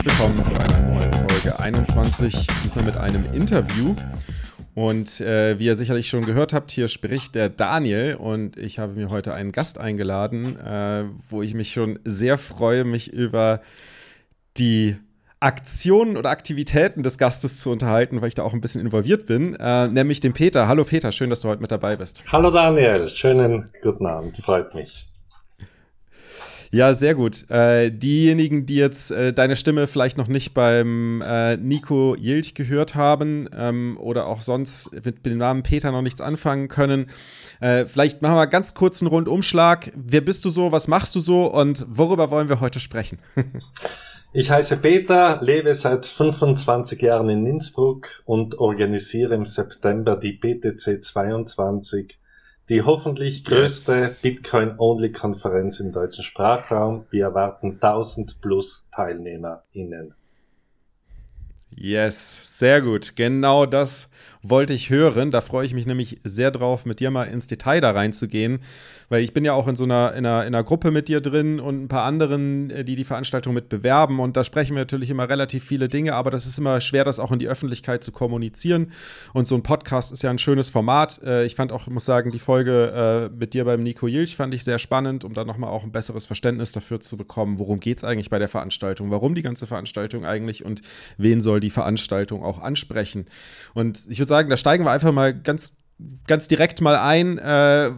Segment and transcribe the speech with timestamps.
[0.00, 3.94] herzlich willkommen zu einer neuen Folge 21, diesmal mit einem Interview.
[4.74, 8.94] Und äh, wie ihr sicherlich schon gehört habt, hier spricht der Daniel und ich habe
[8.94, 13.60] mir heute einen Gast eingeladen, äh, wo ich mich schon sehr freue, mich über
[14.56, 14.96] die
[15.38, 19.54] Aktionen oder Aktivitäten des Gastes zu unterhalten, weil ich da auch ein bisschen involviert bin,
[19.56, 20.66] äh, nämlich den Peter.
[20.66, 22.24] Hallo Peter, schön, dass du heute mit dabei bist.
[22.32, 25.09] Hallo Daniel, schönen guten Abend, freut mich.
[26.72, 27.50] Ja, sehr gut.
[27.50, 32.94] Äh, diejenigen, die jetzt äh, deine Stimme vielleicht noch nicht beim äh, Nico Jilch gehört
[32.94, 37.06] haben ähm, oder auch sonst mit dem Namen Peter noch nichts anfangen können,
[37.60, 39.90] äh, vielleicht machen wir ganz kurz einen Rundumschlag.
[39.96, 43.18] Wer bist du so, was machst du so und worüber wollen wir heute sprechen?
[44.32, 51.02] Ich heiße Peter, lebe seit 25 Jahren in Innsbruck und organisiere im September die BTC
[51.02, 52.16] 22,
[52.70, 54.22] die hoffentlich größte yes.
[54.22, 57.04] Bitcoin-Only-Konferenz im deutschen Sprachraum.
[57.10, 60.14] Wir erwarten 1000 plus TeilnehmerInnen.
[61.74, 63.16] Yes, sehr gut.
[63.16, 64.10] Genau das
[64.42, 65.32] wollte ich hören.
[65.32, 68.60] Da freue ich mich nämlich sehr drauf, mit dir mal ins Detail da reinzugehen,
[69.10, 71.20] weil ich bin ja auch in so einer, in einer, in einer Gruppe mit dir
[71.20, 74.80] drin und ein paar anderen, äh, die die Veranstaltung mit bewerben und da sprechen wir
[74.80, 78.02] natürlich immer relativ viele Dinge, aber das ist immer schwer, das auch in die Öffentlichkeit
[78.02, 78.92] zu kommunizieren
[79.34, 81.20] und so ein Podcast ist ja ein schönes Format.
[81.22, 84.54] Äh, ich fand auch, muss sagen, die Folge äh, mit dir beim Nico Jilch fand
[84.54, 87.98] ich sehr spannend, um dann nochmal auch ein besseres Verständnis dafür zu bekommen, worum geht
[87.98, 90.82] es eigentlich bei der Veranstaltung, warum die ganze Veranstaltung eigentlich und
[91.18, 93.26] wen soll die Veranstaltung auch ansprechen.
[93.74, 95.79] Und ich würde sagen, da steigen wir einfach mal ganz,
[96.26, 97.38] ganz direkt mal ein.
[97.38, 97.90] Äh,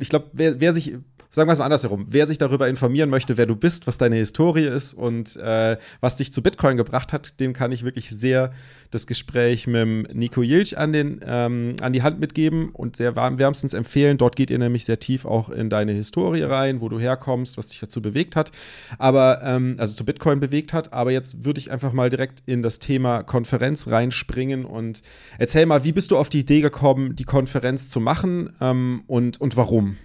[0.00, 0.96] ich glaube, wer, wer sich
[1.30, 4.16] sagen wir es mal andersherum, wer sich darüber informieren möchte, wer du bist, was deine
[4.16, 8.52] Historie ist und äh, was dich zu Bitcoin gebracht hat, dem kann ich wirklich sehr
[8.90, 13.74] das Gespräch mit Nico Jilch an, den, ähm, an die Hand mitgeben und sehr wärmstens
[13.74, 14.16] empfehlen.
[14.16, 17.68] Dort geht ihr nämlich sehr tief auch in deine Historie rein, wo du herkommst, was
[17.68, 18.50] dich dazu bewegt hat,
[18.98, 20.94] aber ähm, also zu Bitcoin bewegt hat.
[20.94, 25.02] Aber jetzt würde ich einfach mal direkt in das Thema Konferenz reinspringen und
[25.36, 29.38] erzähl mal, wie bist du auf die Idee gekommen, die Konferenz zu machen ähm, und,
[29.40, 29.96] und warum?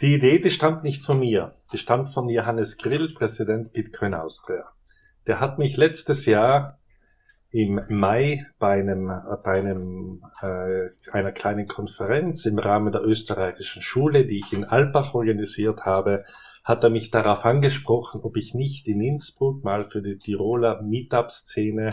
[0.00, 1.54] Die Idee, die stammt nicht von mir.
[1.72, 4.64] Die stammt von Johannes Grill, Präsident Bitcoin Austria.
[5.28, 6.78] Der hat mich letztes Jahr
[7.50, 9.06] im Mai bei einem,
[9.44, 15.14] bei einem, äh, einer kleinen Konferenz im Rahmen der österreichischen Schule, die ich in Alpbach
[15.14, 16.24] organisiert habe,
[16.64, 21.90] hat er mich darauf angesprochen, ob ich nicht in Innsbruck mal für die Tiroler Meetup-Szene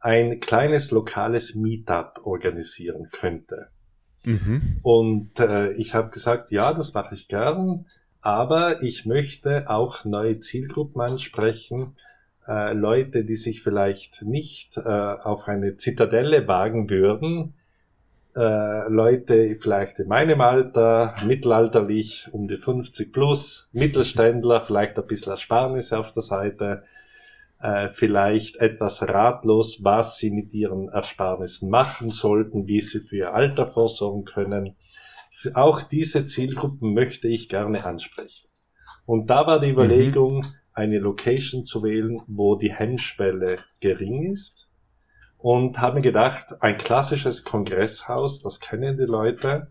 [0.00, 3.68] ein kleines lokales Meetup organisieren könnte.
[4.24, 4.78] Mhm.
[4.82, 7.86] Und äh, ich habe gesagt, ja, das mache ich gern,
[8.20, 11.94] aber ich möchte auch neue Zielgruppen ansprechen,
[12.46, 17.54] äh, Leute, die sich vielleicht nicht äh, auf eine Zitadelle wagen würden,
[18.36, 25.32] äh, Leute vielleicht in meinem Alter, mittelalterlich, um die 50 plus, Mittelständler, vielleicht ein bisschen
[25.32, 26.84] Ersparnisse auf der Seite,
[27.60, 33.34] äh, vielleicht etwas ratlos, was sie mit ihren Ersparnissen machen sollten, wie sie für ihr
[33.34, 34.76] Alter vorsorgen können.
[35.54, 38.48] Auch diese Zielgruppen möchte ich gerne ansprechen.
[39.06, 39.72] Und da war die mhm.
[39.72, 40.46] Überlegung, mhm.
[40.72, 44.68] eine Location zu wählen, wo die Hemmschwelle gering ist.
[45.36, 49.68] Und habe gedacht, ein klassisches Kongresshaus, das kennen die Leute.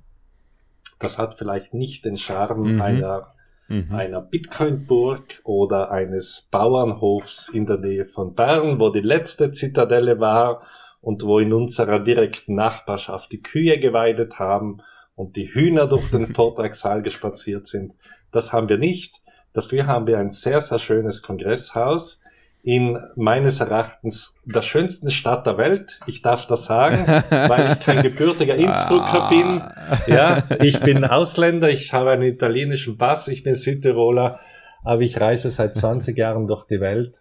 [0.98, 2.82] Das hat vielleicht nicht den Charme mhm.
[2.82, 3.34] einer
[3.70, 3.94] mhm.
[3.94, 10.64] einer Bitcoin-Burg oder eines Bauernhofs in der Nähe von Bern, wo die letzte Zitadelle war
[11.02, 14.82] und wo in unserer direkten Nachbarschaft die Kühe geweidet haben
[15.16, 17.94] und die Hühner durch den Vortragssaal gespaziert sind.
[18.32, 19.22] Das haben wir nicht.
[19.54, 22.19] Dafür haben wir ein sehr, sehr schönes Kongresshaus
[22.64, 26.00] in meines Erachtens der schönsten Stadt der Welt.
[26.08, 29.30] Ich darf das sagen, weil ich kein gebürtiger Innsbrucker ah.
[29.30, 30.14] bin.
[30.14, 34.40] Ja, ich bin Ausländer, ich habe einen italienischen Pass, ich bin Südtiroler,
[34.84, 37.14] aber ich reise seit 20 Jahren durch die Welt.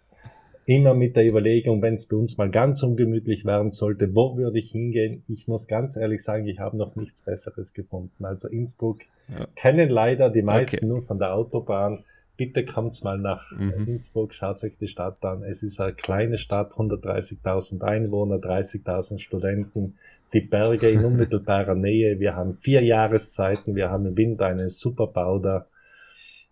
[0.65, 4.59] Immer mit der Überlegung, wenn es bei uns mal ganz ungemütlich werden sollte, wo würde
[4.59, 5.23] ich hingehen?
[5.27, 8.23] Ich muss ganz ehrlich sagen, ich habe noch nichts Besseres gefunden.
[8.23, 8.99] Also Innsbruck
[9.29, 9.47] ja.
[9.55, 10.85] kennen leider die meisten okay.
[10.85, 12.03] nur von der Autobahn
[12.39, 13.85] bitte kommt mal nach mhm.
[13.85, 15.43] Innsbruck, schaut euch die Stadt an.
[15.43, 19.97] Es ist eine kleine Stadt, 130.000 Einwohner, 30.000 Studenten,
[20.31, 22.21] die Berge in unmittelbarer Nähe.
[22.21, 25.67] Wir haben vier Jahreszeiten, wir haben im Winter einen super Bau da.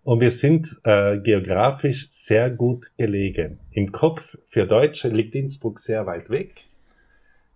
[0.04, 3.60] Und wir sind äh, geografisch sehr gut gelegen.
[3.72, 6.66] Im Kopf für Deutsche liegt Innsbruck sehr weit weg.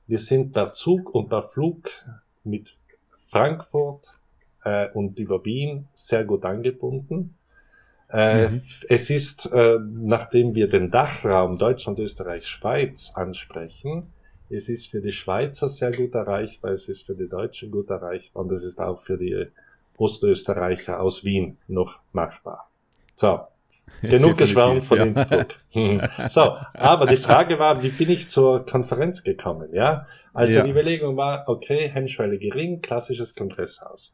[0.08, 1.90] Wir sind per Zug und per Flug
[2.46, 2.72] mit
[3.28, 4.06] Frankfurt
[4.64, 7.36] äh, und über Wien sehr gut angebunden.
[8.12, 8.62] Äh, mhm.
[8.90, 14.12] Es ist, äh, nachdem wir den Dachraum Deutschland, Österreich, Schweiz ansprechen,
[14.50, 18.44] es ist für die Schweizer sehr gut erreichbar, es ist für die Deutschen gut erreichbar
[18.44, 19.48] und es ist auch für die
[19.98, 22.70] Ostösterreicher aus Wien noch machbar.
[23.16, 23.42] So.
[24.02, 25.04] Genug geschwärmt von ja.
[25.06, 25.48] Innsbruck.
[25.74, 26.02] Hm.
[26.28, 29.70] So, aber die Frage war, wie bin ich zur Konferenz gekommen?
[29.74, 30.64] Ja, also ja.
[30.64, 34.14] die Überlegung war, okay, Hemmschwelle gering, klassisches Kongresshaus.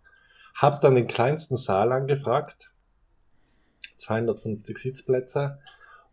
[0.54, 2.70] Hab dann den kleinsten Saal angefragt,
[3.98, 5.60] 250 Sitzplätze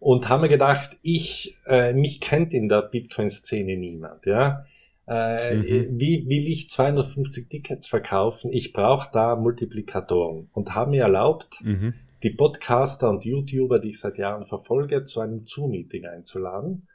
[0.00, 4.66] und haben mir gedacht, ich, äh, mich kennt in der Bitcoin-Szene niemand, ja.
[5.06, 5.98] Äh, mhm.
[5.98, 8.52] Wie will ich 250 Tickets verkaufen?
[8.52, 11.94] Ich brauche da Multiplikatoren und haben mir erlaubt, mhm.
[12.22, 16.88] die Podcaster und YouTuber, die ich seit Jahren verfolge, zu einem Zoom-Meeting einzuladen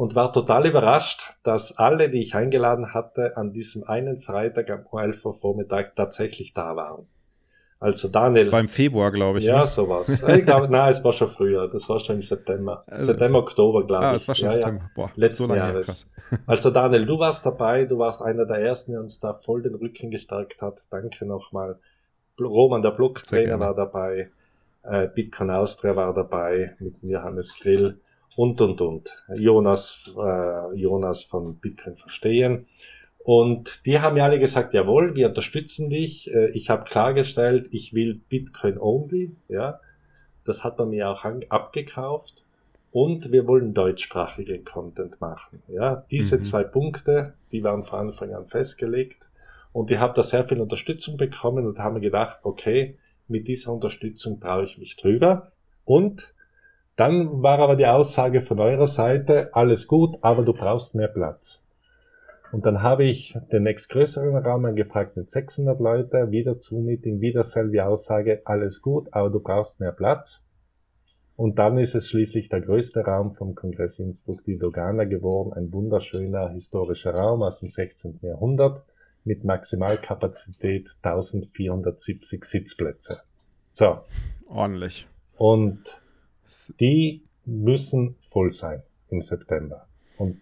[0.00, 4.86] und war total überrascht, dass alle, die ich eingeladen hatte, an diesem einen Freitag am
[4.90, 7.06] 11 Uhr Vormittag tatsächlich da waren.
[7.82, 8.44] Also Daniel.
[8.44, 9.46] Das war im Februar, glaube ich.
[9.46, 9.66] Ja, ne?
[9.66, 10.06] sowas.
[10.10, 11.66] Ich glaube, nein, es war schon früher.
[11.66, 12.84] Das war schon im September.
[12.90, 14.12] Also, September, Oktober, glaube ah, ich.
[14.12, 14.82] Ah, es war schon ja, September.
[14.82, 14.90] Ja.
[14.94, 15.86] Boah, letzten so Jahres.
[15.86, 16.10] Krass.
[16.46, 17.86] Also Daniel, du warst dabei.
[17.86, 20.82] Du warst einer der ersten, der uns da voll den Rücken gestärkt hat.
[20.90, 21.78] Danke nochmal.
[22.38, 24.30] Roman, der Blocktrainer, war dabei.
[24.82, 26.76] Äh, Bitcoin Austria war dabei.
[26.80, 27.98] Mit mir Hannes Grill.
[28.36, 29.24] Und, und, und.
[29.34, 32.66] Jonas, äh, Jonas von Bitcoin Verstehen.
[33.22, 36.32] Und die haben ja alle gesagt, jawohl, wir unterstützen dich.
[36.32, 39.36] Äh, ich habe klargestellt, ich will Bitcoin only.
[39.48, 39.80] Ja,
[40.44, 42.42] das hat man mir auch abgekauft.
[42.92, 45.62] Und wir wollen deutschsprachigen Content machen.
[45.68, 46.42] Ja, diese mhm.
[46.42, 49.28] zwei Punkte, die waren von Anfang an festgelegt.
[49.72, 52.96] Und ich habe da sehr viel Unterstützung bekommen und habe mir gedacht, okay,
[53.28, 55.52] mit dieser Unterstützung traue ich mich drüber.
[55.84, 56.34] Und
[56.96, 61.62] dann war aber die Aussage von eurer Seite, alles gut, aber du brauchst mehr Platz.
[62.52, 67.84] Und dann habe ich den nächstgrößeren Raum angefragt mit 600 Leute, wieder Zoom-Meeting, wieder selbe
[67.86, 70.42] Aussage, alles gut, aber du brauchst mehr Platz.
[71.36, 75.72] Und dann ist es schließlich der größte Raum vom Kongress Innsbruck, die Dogana geworden, ein
[75.72, 78.18] wunderschöner historischer Raum aus dem 16.
[78.22, 78.82] Jahrhundert
[79.24, 83.22] mit Maximalkapazität 1470 Sitzplätze.
[83.72, 84.00] So.
[84.48, 85.06] Ordentlich.
[85.38, 85.82] Und
[86.80, 89.86] die müssen voll sein im September.
[90.18, 90.40] Und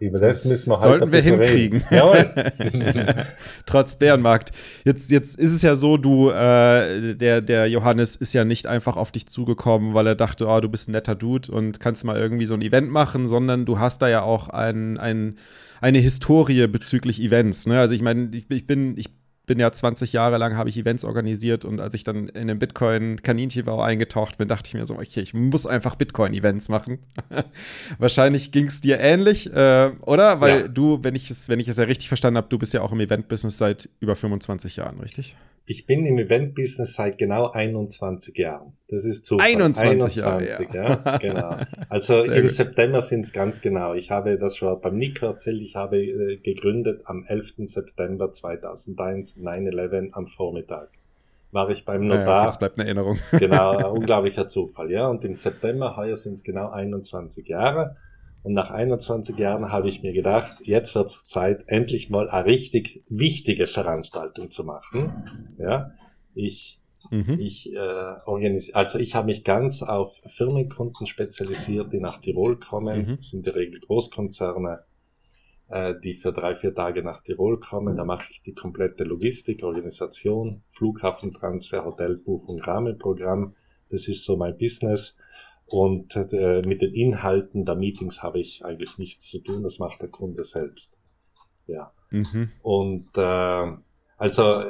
[0.00, 1.84] über das, müssen wir halt Sollten wir hinkriegen.
[1.90, 2.32] Jawohl.
[3.66, 4.50] Trotz Bärenmarkt.
[4.84, 8.96] Jetzt, jetzt ist es ja so, du, äh, der, der Johannes ist ja nicht einfach
[8.96, 12.16] auf dich zugekommen, weil er dachte, oh, du bist ein netter Dude und kannst mal
[12.16, 15.36] irgendwie so ein Event machen, sondern du hast da ja auch ein, ein,
[15.82, 17.66] eine Historie bezüglich Events.
[17.66, 17.78] Ne?
[17.78, 19.19] Also ich meine, ich, ich bin, ich
[19.50, 22.60] bin ja 20 Jahre lang, habe ich Events organisiert und als ich dann in den
[22.60, 27.00] Bitcoin-Kaninchenbau eingetaucht bin, dachte ich mir so, okay, ich muss einfach Bitcoin-Events machen.
[27.98, 30.40] Wahrscheinlich ging es dir ähnlich, äh, oder?
[30.40, 30.68] Weil ja.
[30.68, 32.92] du, wenn ich es, wenn ich es ja richtig verstanden habe, du bist ja auch
[32.92, 35.34] im Event-Business seit über 25 Jahren, richtig?
[35.70, 38.72] Ich bin im Event-Business seit genau 21 Jahren.
[38.88, 39.46] Das ist Zufall.
[39.46, 41.00] 21, 21 Jahre, ja.
[41.04, 41.18] ja.
[41.18, 41.56] genau.
[41.88, 42.50] Also Sehr im gut.
[42.50, 43.94] September sind es ganz genau.
[43.94, 45.62] Ich habe das schon beim Nico erzählt.
[45.62, 47.54] Ich habe äh, gegründet am 11.
[47.66, 50.88] September 2001, 9-11 am Vormittag.
[51.52, 52.26] War ich beim Notar.
[52.26, 53.18] Ja, das bleibt eine Erinnerung.
[53.32, 55.08] genau, ein unglaublicher Zufall, ja.
[55.08, 57.96] Und im September heuer sind es genau 21 Jahre.
[58.42, 62.46] Und nach 21 Jahren habe ich mir gedacht, jetzt wird es Zeit, endlich mal eine
[62.46, 65.56] richtig wichtige Veranstaltung zu machen.
[65.58, 65.90] Ja,
[66.34, 67.38] ich, mhm.
[67.38, 67.76] ich äh,
[68.24, 73.08] organisiere, also ich habe mich ganz auf Firmenkunden spezialisiert, die nach Tirol kommen.
[73.08, 73.16] Mhm.
[73.16, 74.84] Das sind in der Regel Großkonzerne,
[75.70, 77.96] äh, die für drei, vier Tage nach Tirol kommen.
[77.96, 83.54] Da mache ich die komplette Logistik, Organisation, Flughafentransfer, Hotelbuchung, Rahmenprogramm.
[83.88, 85.16] Das ist so mein Business.
[85.66, 90.02] Und äh, mit den Inhalten der Meetings habe ich eigentlich nichts zu tun, das macht
[90.02, 90.98] der Kunde selbst.
[91.68, 91.92] Ja.
[92.10, 92.50] Mhm.
[92.62, 93.72] Und äh,
[94.16, 94.64] also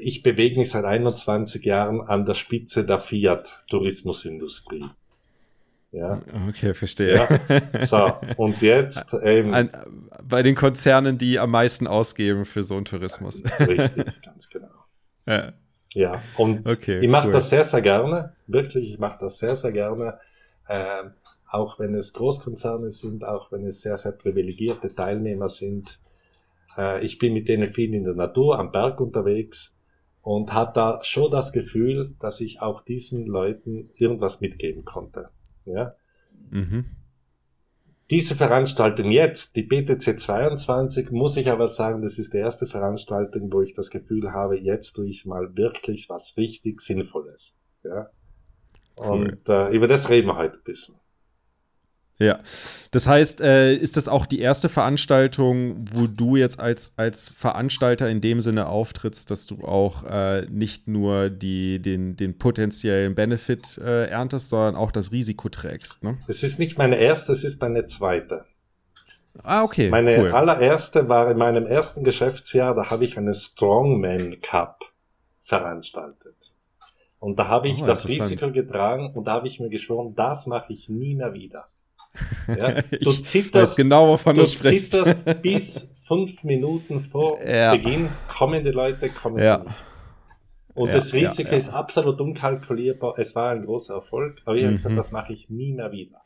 [0.00, 4.86] ich bewege mich seit 21 Jahren an der Spitze der Fiat-Tourismusindustrie.
[5.90, 6.20] Ja.
[6.48, 7.14] Okay, verstehe.
[7.14, 7.86] Ja.
[7.86, 9.70] So, und jetzt ähm, Ein,
[10.22, 13.42] bei den Konzernen, die am meisten ausgeben für so einen Tourismus.
[13.60, 14.68] Richtig, ganz genau.
[15.26, 15.52] Ja.
[15.94, 17.32] Ja, und okay, ich mache cool.
[17.32, 18.34] das sehr, sehr gerne.
[18.46, 20.18] Wirklich, ich mache das sehr, sehr gerne
[20.68, 21.04] äh,
[21.50, 25.98] auch wenn es Großkonzerne sind, auch wenn es sehr, sehr privilegierte Teilnehmer sind.
[26.76, 29.74] Äh, ich bin mit denen viel in der Natur, am Berg unterwegs
[30.22, 35.30] und habe da schon das Gefühl, dass ich auch diesen Leuten irgendwas mitgeben konnte.
[35.72, 35.94] Ja?
[36.50, 36.86] Mhm.
[38.10, 43.52] Diese Veranstaltung jetzt, die BTC 22, muss ich aber sagen, das ist die erste Veranstaltung,
[43.52, 47.54] wo ich das Gefühl habe, jetzt tue ich mal wirklich was richtig Sinnvolles.
[47.84, 48.08] Ja?
[48.96, 49.06] Cool.
[49.06, 50.94] Und äh, über das reden wir heute ein bisschen.
[52.20, 52.40] Ja,
[52.90, 58.08] das heißt, äh, ist das auch die erste Veranstaltung, wo du jetzt als, als Veranstalter
[58.10, 63.78] in dem Sinne auftrittst, dass du auch äh, nicht nur die, den, den potenziellen Benefit
[63.78, 66.02] äh, erntest, sondern auch das Risiko trägst?
[66.02, 66.18] Ne?
[66.26, 68.44] Das ist nicht meine erste, das ist meine zweite.
[69.44, 69.88] Ah, okay.
[69.88, 70.32] Meine cool.
[70.32, 74.80] allererste war in meinem ersten Geschäftsjahr, da habe ich einen Strongman Cup
[75.44, 76.34] veranstaltet.
[77.20, 80.46] Und da habe ich oh, das Risiko getragen und da habe ich mir geschworen, das
[80.46, 81.66] mache ich nie mehr wieder.
[82.48, 84.92] Ja, du zitterst, genau, wovon du, du sprichst.
[84.92, 87.72] zitterst bis fünf Minuten vor ja.
[87.72, 89.58] Beginn, kommen die Leute, kommen ja.
[89.58, 89.70] nicht.
[90.74, 93.18] Und das Risiko ist absolut unkalkulierbar.
[93.18, 94.96] Es war ein großer Erfolg, aber ich habe gesagt, mhm.
[94.96, 96.20] das mache ich nie mehr wieder.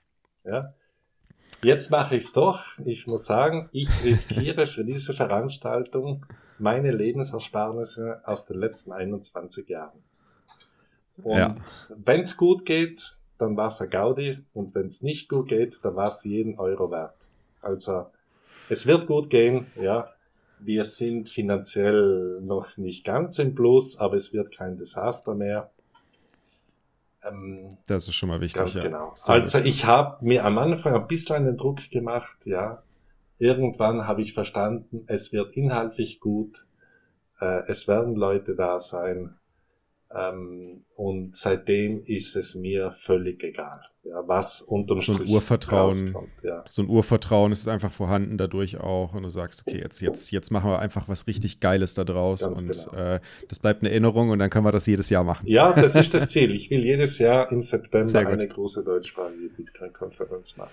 [0.45, 0.75] Ja?
[1.63, 2.65] Jetzt mache ich es doch.
[2.85, 6.27] Ich muss sagen, ich riskiere für diese Veranstaltung
[6.59, 9.99] meine Lebensersparnisse aus den letzten 21 Jahren.
[11.23, 11.57] Und ja.
[11.89, 14.39] wenn es gut geht, dann war es ein Gaudi.
[14.55, 17.17] Und wenn es nicht gut geht, dann war es jeden Euro wert.
[17.61, 18.07] Also,
[18.69, 20.09] es wird gut gehen, ja.
[20.61, 25.73] Wir sind finanziell noch nicht ganz im Plus, aber es wird kein Desaster mehr.
[27.25, 28.61] Ähm, das ist schon mal wichtig.
[28.61, 28.83] Ganz ja.
[28.85, 29.13] genau.
[29.15, 32.83] Sehr also ich habe mir am Anfang ein bisschen den Druck gemacht, ja.
[33.39, 36.65] Irgendwann habe ich verstanden, es wird inhaltlich gut,
[37.41, 39.35] äh, es werden Leute da sein,
[40.15, 46.65] ähm, und seitdem ist es mir völlig egal, ja, was unterm so ein Urvertrauen, ja.
[46.69, 50.51] so ein Urvertrauen ist einfach vorhanden dadurch auch und du sagst, okay, jetzt, jetzt, jetzt
[50.51, 53.15] machen wir einfach was richtig Geiles da draus Ganz und genau.
[53.15, 55.47] äh, das bleibt eine Erinnerung und dann können wir das jedes Jahr machen.
[55.47, 56.55] Ja, das ist das Ziel.
[56.55, 60.73] Ich will jedes Jahr im September eine große deutschsprachige Bitcoin-Konferenz machen.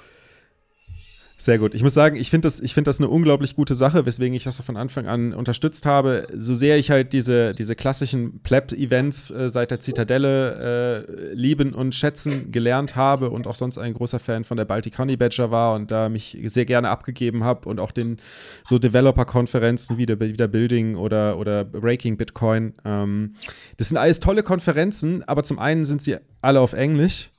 [1.42, 1.74] Sehr gut.
[1.74, 4.60] Ich muss sagen, ich finde das, find das eine unglaublich gute Sache, weswegen ich das
[4.60, 6.28] von Anfang an unterstützt habe.
[6.36, 11.96] So sehr ich halt diese, diese klassischen Pleb-Events äh, seit der Zitadelle äh, lieben und
[11.96, 15.76] schätzen gelernt habe und auch sonst ein großer Fan von der Baltic Honey Badger war
[15.76, 18.18] und da mich sehr gerne abgegeben habe und auch den
[18.66, 22.74] so Developer-Konferenzen wie der, wie der Building oder, oder Breaking Bitcoin.
[22.84, 23.36] Ähm,
[23.78, 27.32] das sind alles tolle Konferenzen, aber zum einen sind sie alle auf Englisch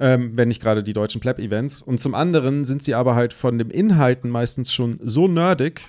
[0.00, 1.82] ähm, wenn nicht gerade die deutschen Pleb-Events.
[1.82, 5.82] Und zum anderen sind sie aber halt von den Inhalten meistens schon so nerdig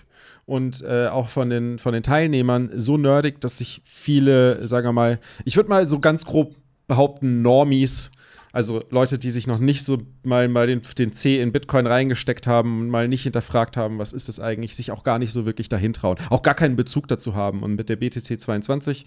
[0.45, 4.93] und äh, auch von den, von den Teilnehmern so nerdig, dass sich viele, sagen wir
[4.93, 6.55] mal, ich würde mal so ganz grob
[6.87, 8.11] behaupten, Normies
[8.57, 12.47] also Leute, die sich noch nicht so mal, mal den, den C in Bitcoin reingesteckt
[12.47, 15.45] haben und mal nicht hinterfragt haben, was ist das eigentlich, sich auch gar nicht so
[15.45, 17.61] wirklich dahin trauen, auch gar keinen Bezug dazu haben.
[17.61, 19.05] Und mit der BTC 22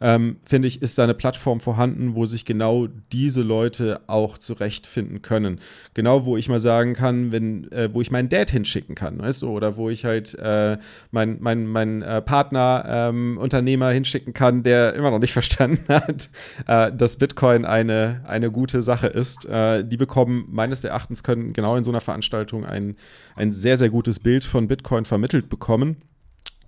[0.00, 5.22] ähm, finde ich, ist da eine Plattform vorhanden, wo sich genau diese Leute auch zurechtfinden
[5.22, 5.60] können.
[5.94, 9.42] Genau, wo ich mal sagen kann, wenn, äh, wo ich meinen Dad hinschicken kann, weißt
[9.42, 10.78] du, oder wo ich halt äh,
[11.10, 16.30] meinen mein, mein, äh, Partner, ähm, Unternehmer hinschicken kann, der immer noch nicht verstanden hat,
[16.66, 19.46] äh, dass Bitcoin eine, eine gute Sache ist.
[19.46, 22.96] Äh, die bekommen meines Erachtens können genau in so einer Veranstaltung ein,
[23.36, 25.96] ein sehr, sehr gutes Bild von Bitcoin vermittelt bekommen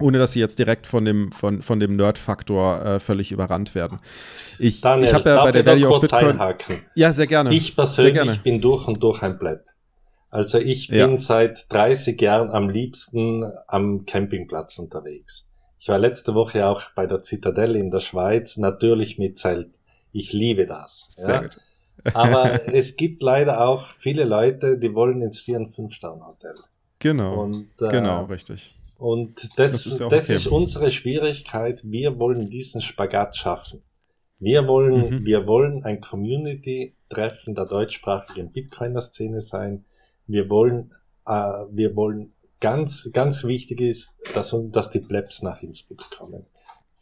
[0.02, 4.00] ohne dass sie jetzt direkt von dem, von, von dem Nerd-Faktor äh, völlig überrannt werden.
[4.58, 6.32] Ich, ich habe ja bei der Value of Bitcoin.
[6.32, 6.76] Einhaken?
[6.94, 7.54] Ja, sehr gerne.
[7.54, 8.38] Ich persönlich gerne.
[8.42, 9.64] bin durch und durch ein Bleb.
[10.30, 11.18] Also ich bin ja.
[11.18, 15.44] seit 30 Jahren am liebsten am Campingplatz unterwegs.
[15.78, 19.70] Ich war letzte Woche auch bei der Zitadelle in der Schweiz, natürlich mit Zelt.
[20.12, 21.06] Ich liebe das.
[21.10, 21.42] Sehr ja.
[21.42, 21.58] gut.
[22.14, 26.54] Aber es gibt leider auch viele Leute, die wollen ins 4- und 5-Sterne-Hotel.
[26.98, 27.42] Genau.
[27.42, 28.74] Und, äh, genau, richtig.
[29.02, 30.36] Und das, das, ist, ja das okay.
[30.36, 31.80] ist, unsere Schwierigkeit.
[31.82, 33.82] Wir wollen diesen Spagat schaffen.
[34.38, 35.24] Wir wollen, mhm.
[35.24, 39.84] wir wollen ein Community-Treffen der deutschsprachigen Bitcoiner-Szene sein.
[40.28, 40.92] Wir wollen,
[41.26, 46.46] äh, wir wollen ganz, ganz wichtig ist, dass, dass die Plebs nach Innsbruck kommen.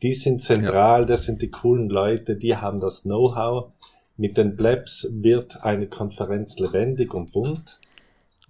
[0.01, 1.07] Die sind zentral, ja.
[1.07, 3.73] das sind die coolen Leute, die haben das Know-how.
[4.17, 7.79] Mit den Plebs wird eine Konferenz lebendig und bunt.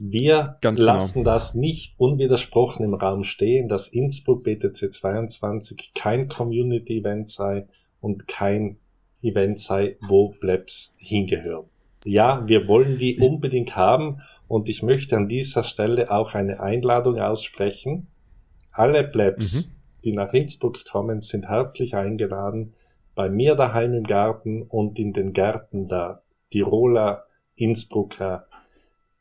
[0.02, 0.94] Wir Ganz genau.
[0.94, 1.30] lassen genau.
[1.30, 7.68] das nicht unwidersprochen im Raum stehen, dass Innsbruck BTC 22 kein Community-Event sei
[8.00, 8.78] und kein
[9.20, 11.66] Event sei, wo Plebs hingehören.
[12.06, 17.20] Ja, wir wollen die unbedingt haben und ich möchte an dieser Stelle auch eine Einladung
[17.20, 18.06] aussprechen.
[18.72, 19.64] Alle Plebs, mhm.
[20.02, 22.72] die nach Innsbruck kommen, sind herzlich eingeladen,
[23.14, 28.46] bei mir daheim im Garten und in den Gärten der Tiroler, Innsbrucker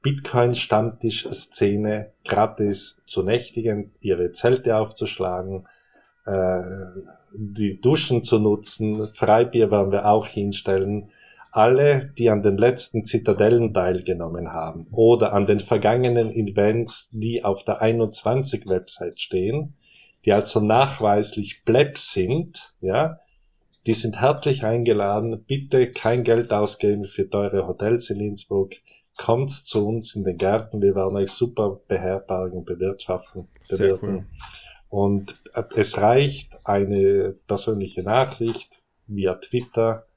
[0.01, 5.67] Bitcoin-Stammtisch-Szene gratis zu nächtigen, ihre Zelte aufzuschlagen,
[6.25, 6.61] äh,
[7.33, 11.11] die Duschen zu nutzen, Freibier werden wir auch hinstellen.
[11.51, 17.65] Alle, die an den letzten Zitadellen teilgenommen haben oder an den vergangenen Events, die auf
[17.65, 19.73] der 21 Website stehen,
[20.25, 23.19] die also nachweislich Pleb sind, ja,
[23.87, 25.43] die sind herzlich eingeladen.
[25.47, 28.71] Bitte kein Geld ausgeben für teure Hotels in Innsbruck
[29.19, 33.49] kommt zu uns in den Garten, wir werden euch super beherbergen, bewirtschaften.
[33.61, 34.25] Sehr cool.
[34.87, 35.35] Und
[35.75, 40.07] es reicht eine persönliche Nachricht via Twitter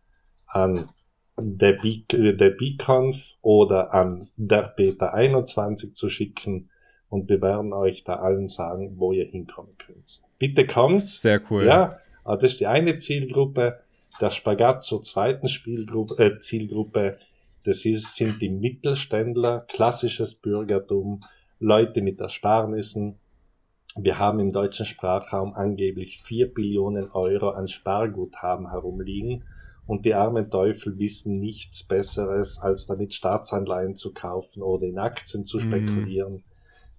[0.46, 0.88] an
[1.36, 6.70] der, Be der Beconf oder an der Peter 21 zu schicken
[7.08, 10.22] und wir werden euch da allen sagen, wo ihr hinkommen könnt.
[10.38, 11.02] Bitte kommt.
[11.02, 11.66] Sehr cool.
[11.66, 13.80] Ja, das ist die eine Zielgruppe.
[14.20, 17.18] Der Spagat zur zweiten Spielgruppe, äh, Zielgruppe,
[17.64, 21.20] das ist, sind die Mittelständler, klassisches Bürgertum,
[21.58, 23.18] Leute mit Ersparnissen.
[23.96, 29.44] Wir haben im deutschen Sprachraum angeblich vier Billionen Euro an Sparguthaben herumliegen
[29.86, 35.44] und die armen Teufel wissen nichts Besseres, als damit Staatsanleihen zu kaufen oder in Aktien
[35.44, 35.60] zu mhm.
[35.60, 36.32] spekulieren.
[36.34, 36.42] Mhm.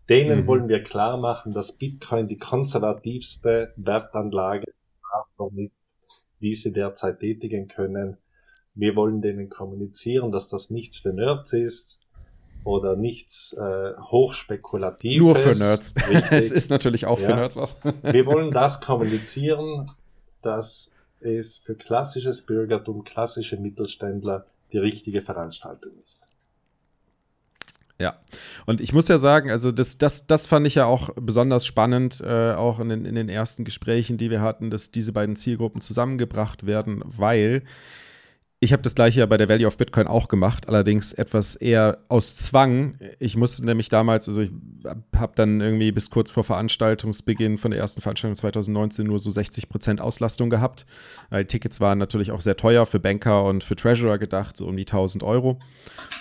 [0.10, 0.48] Denen mhm.
[0.48, 5.72] wollen wir klar machen, dass Bitcoin die konservativste Wertanlage ist,
[6.41, 8.17] die sie derzeit tätigen können.
[8.75, 12.00] Wir wollen denen kommunizieren, dass das nichts für Nerds ist
[12.63, 15.18] oder nichts äh, hochspekulatives.
[15.18, 15.94] Nur für Nerds.
[16.32, 17.27] es ist natürlich auch ja.
[17.27, 17.77] für Nerds was.
[17.84, 19.92] wir wollen das kommunizieren,
[20.42, 26.22] dass es für klassisches Bürgertum, klassische Mittelständler die richtige Veranstaltung ist.
[28.00, 28.20] Ja,
[28.65, 32.22] und ich muss ja sagen, also das, das, das fand ich ja auch besonders spannend,
[32.25, 35.80] äh, auch in den, in den ersten Gesprächen, die wir hatten, dass diese beiden Zielgruppen
[35.80, 37.63] zusammengebracht werden, weil
[38.63, 41.98] ich habe das gleiche ja bei der Value of Bitcoin auch gemacht, allerdings etwas eher
[42.08, 42.98] aus Zwang.
[43.20, 44.51] Ich musste nämlich damals, also ich
[45.15, 49.67] habe dann irgendwie bis kurz vor Veranstaltungsbeginn von der ersten Veranstaltung 2019 nur so 60
[49.67, 50.86] Prozent Auslastung gehabt.
[51.29, 54.77] Weil Tickets waren natürlich auch sehr teuer für Banker und für Treasurer gedacht, so um
[54.77, 55.60] die 1000 Euro.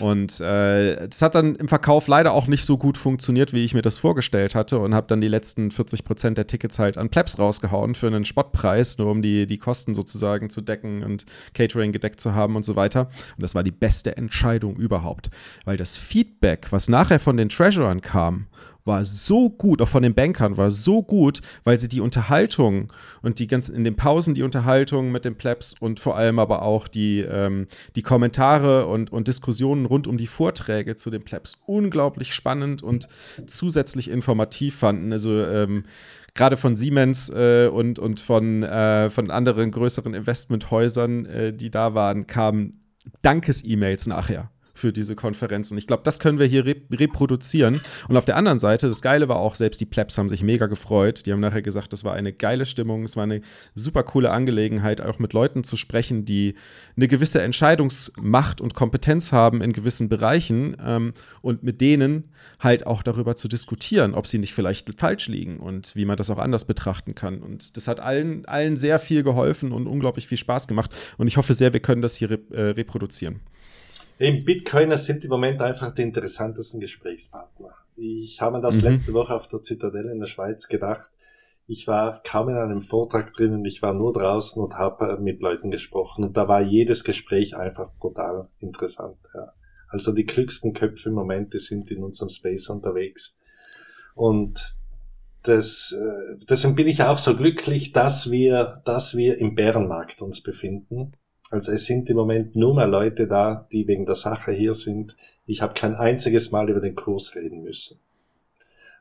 [0.00, 3.82] Und äh, hat dann im Verkauf leider auch nicht so gut funktioniert, wie ich mir
[3.82, 7.38] das vorgestellt hatte und habe dann die letzten 40 Prozent der Tickets halt an Plebs
[7.38, 12.20] rausgehauen für einen Spottpreis, nur um die, die Kosten sozusagen zu decken und Catering gedeckt
[12.20, 13.08] zu haben und so weiter.
[13.36, 15.30] Und das war die beste Entscheidung überhaupt,
[15.64, 18.46] weil das Feedback, was nachher von den Treasurern kam,
[18.84, 23.38] war so gut, auch von den Bankern war so gut, weil sie die Unterhaltung und
[23.38, 26.88] die ganzen in den Pausen die Unterhaltung mit den Plebs und vor allem aber auch
[26.88, 32.34] die, ähm, die Kommentare und, und Diskussionen rund um die Vorträge zu den Plebs unglaublich
[32.34, 33.08] spannend und
[33.46, 35.12] zusätzlich informativ fanden.
[35.12, 35.84] Also ähm,
[36.34, 41.94] gerade von Siemens äh, und, und von, äh, von anderen größeren Investmenthäusern, äh, die da
[41.94, 42.80] waren, kamen
[43.22, 44.51] Dankes-E-Mails nachher
[44.82, 45.70] für diese Konferenz.
[45.70, 47.80] Und ich glaube, das können wir hier re reproduzieren.
[48.08, 50.66] Und auf der anderen Seite, das Geile war auch, selbst die Plebs haben sich mega
[50.66, 51.24] gefreut.
[51.24, 53.42] Die haben nachher gesagt, das war eine geile Stimmung, es war eine
[53.76, 56.54] super coole Angelegenheit, auch mit Leuten zu sprechen, die
[56.96, 62.24] eine gewisse Entscheidungsmacht und Kompetenz haben in gewissen Bereichen ähm, und mit denen
[62.58, 66.28] halt auch darüber zu diskutieren, ob sie nicht vielleicht falsch liegen und wie man das
[66.28, 67.40] auch anders betrachten kann.
[67.40, 70.90] Und das hat allen, allen sehr viel geholfen und unglaublich viel Spaß gemacht.
[71.18, 73.40] Und ich hoffe sehr, wir können das hier re äh, reproduzieren.
[74.22, 77.74] Eben Bitcoiner sind im Moment einfach die interessantesten Gesprächspartner.
[77.96, 78.82] Ich habe mir das mhm.
[78.82, 81.10] letzte Woche auf der Zitadelle in der Schweiz gedacht.
[81.66, 85.42] Ich war kaum in einem Vortrag drin und ich war nur draußen und habe mit
[85.42, 86.22] Leuten gesprochen.
[86.22, 89.18] Und da war jedes Gespräch einfach brutal interessant.
[89.34, 89.54] Ja.
[89.88, 93.36] Also die klügsten Köpfe im Moment, die sind in unserem Space unterwegs.
[94.14, 94.76] Und
[95.42, 100.40] das, äh, deswegen bin ich auch so glücklich, dass wir, dass wir im Bärenmarkt uns
[100.40, 101.16] befinden
[101.52, 105.14] also es sind im Moment nur mehr Leute da, die wegen der Sache hier sind.
[105.44, 108.00] Ich habe kein einziges Mal über den Kurs reden müssen.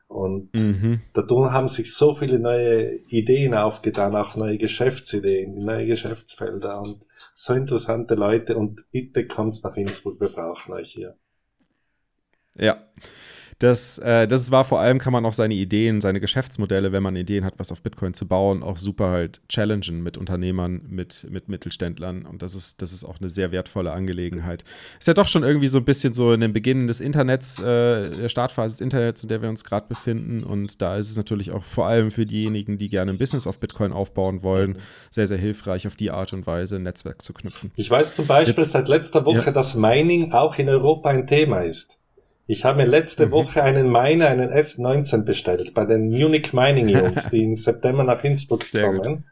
[0.06, 1.00] Und mhm.
[1.14, 7.54] dadurch haben sich so viele neue Ideen aufgetan, auch neue Geschäftsideen, neue Geschäftsfelder und so
[7.54, 8.58] interessante Leute.
[8.58, 11.16] Und bitte kommt nach Innsbruck, wir brauchen euch hier.
[12.54, 12.86] Ja,
[13.62, 17.14] das, äh, das war vor allem, kann man auch seine Ideen, seine Geschäftsmodelle, wenn man
[17.14, 21.48] Ideen hat, was auf Bitcoin zu bauen, auch super halt challengen mit Unternehmern, mit, mit
[21.48, 22.26] Mittelständlern.
[22.26, 24.64] Und das ist, das ist auch eine sehr wertvolle Angelegenheit.
[24.98, 28.10] Ist ja doch schon irgendwie so ein bisschen so in den Beginn des Internets, äh,
[28.10, 30.42] der Startphase des Internets, in der wir uns gerade befinden.
[30.42, 33.60] Und da ist es natürlich auch vor allem für diejenigen, die gerne ein Business auf
[33.60, 34.78] Bitcoin aufbauen wollen,
[35.10, 37.70] sehr, sehr hilfreich, auf die Art und Weise ein Netzwerk zu knüpfen.
[37.76, 39.52] Ich weiß zum Beispiel Jetzt, seit letzter Woche, ja.
[39.52, 41.98] dass Mining auch in Europa ein Thema ist.
[42.52, 43.30] Ich habe mir letzte mhm.
[43.30, 48.22] Woche einen Miner, einen S19 bestellt bei den Munich Mining Jungs, die im September nach
[48.24, 49.02] Innsbruck Sehr kommen.
[49.02, 49.22] Gut.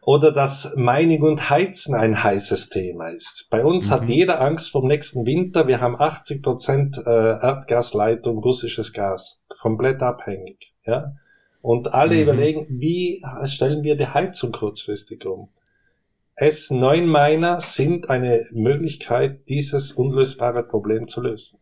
[0.00, 3.48] Oder dass Mining und Heizen ein heißes Thema ist.
[3.50, 3.90] Bei uns mhm.
[3.90, 5.68] hat jeder Angst vom nächsten Winter.
[5.68, 9.42] Wir haben 80 Prozent äh, Erdgasleitung, russisches Gas.
[9.60, 10.72] Komplett abhängig.
[10.86, 11.12] Ja?
[11.60, 12.22] Und alle mhm.
[12.22, 15.50] überlegen, wie stellen wir die Heizung kurzfristig um?
[16.38, 21.58] S9-Miner sind eine Möglichkeit, dieses unlösbare Problem zu lösen.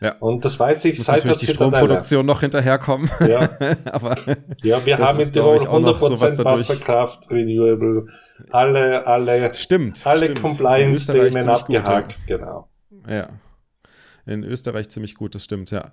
[0.00, 0.16] Ja.
[0.18, 3.10] Und das weiß ich Muss seit natürlich die Stromproduktion noch hinterherkommen.
[3.26, 3.48] Ja,
[3.84, 4.16] Aber
[4.62, 8.06] ja wir haben in Tirol 100% so Wasserkraft, Renewable,
[8.50, 12.36] alle, alle, stimmt, alle Compliance-Themen abgehakt, gut, ja.
[12.36, 12.68] genau.
[13.08, 13.28] Ja,
[14.26, 15.92] in Österreich ziemlich gut, das stimmt, ja.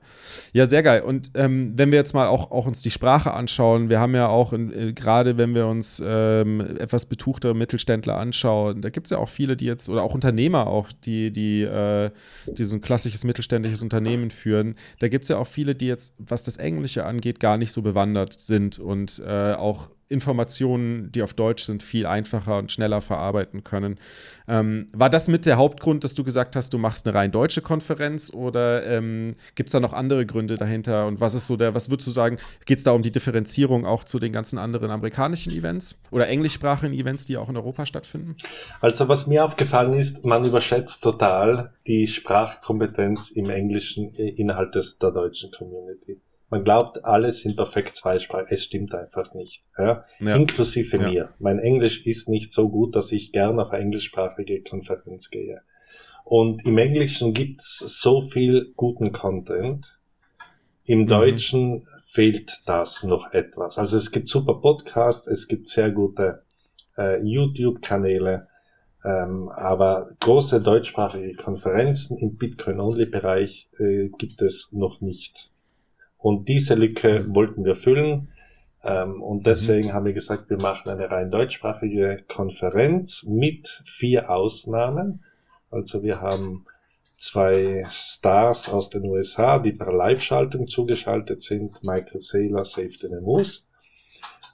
[0.54, 1.02] Ja, sehr geil.
[1.02, 4.28] Und ähm, wenn wir jetzt mal auch, auch uns die Sprache anschauen, wir haben ja
[4.28, 9.18] auch, äh, gerade wenn wir uns ähm, etwas betuchtere Mittelständler anschauen, da gibt es ja
[9.18, 12.12] auch viele, die jetzt, oder auch Unternehmer auch, die, die äh,
[12.48, 14.76] diesen klassisches mittelständisches Unternehmen führen.
[15.00, 17.82] Da gibt es ja auch viele, die jetzt, was das Englische angeht, gar nicht so
[17.82, 23.64] bewandert sind und äh, auch Informationen, die auf Deutsch sind, viel einfacher und schneller verarbeiten
[23.64, 23.98] können.
[24.48, 27.62] Ähm, war das mit der Hauptgrund, dass du gesagt hast, du machst eine rein deutsche
[27.62, 31.08] Konferenz oder ähm, gibt es da noch andere Gründe dahinter?
[31.08, 33.86] Und was ist so der, was würdest du sagen, geht es da um die Differenzierung
[33.86, 38.36] auch zu den ganzen anderen amerikanischen Events oder englischsprachigen Events, die auch in Europa stattfinden?
[38.82, 44.98] Also was mir aufgefallen ist, man überschätzt total die Sprachkompetenz im Englischen äh, innerhalb des,
[44.98, 46.20] der deutschen Community.
[46.52, 48.52] Man glaubt, alle sind perfekt zweisprachig.
[48.52, 49.64] Es stimmt einfach nicht.
[49.78, 50.04] Ja?
[50.20, 50.36] Ja.
[50.36, 51.08] Inklusive ja.
[51.08, 51.30] mir.
[51.40, 55.62] Mein Englisch ist nicht so gut, dass ich gern auf eine englischsprachige Konferenz gehe.
[56.26, 59.98] Und im Englischen gibt es so viel guten Content.
[60.84, 61.08] Im mhm.
[61.08, 63.78] Deutschen fehlt das noch etwas.
[63.78, 66.44] Also es gibt super Podcasts, es gibt sehr gute
[66.98, 68.50] äh, YouTube-Kanäle,
[69.06, 75.51] ähm, aber große deutschsprachige Konferenzen im Bitcoin-Only-Bereich äh, gibt es noch nicht.
[76.22, 77.36] Und diese Lücke mhm.
[77.36, 78.30] wollten wir füllen.
[78.84, 79.94] Ähm, und deswegen mhm.
[79.94, 85.24] haben wir gesagt, wir machen eine rein deutschsprachige Konferenz mit vier Ausnahmen.
[85.70, 86.66] Also wir haben
[87.18, 93.68] zwei Stars aus den USA, die per Live-Schaltung zugeschaltet sind, Michael Saylor, Save the Nemus.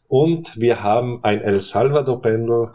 [0.07, 2.69] Und wir haben ein El Salvador-Pendel,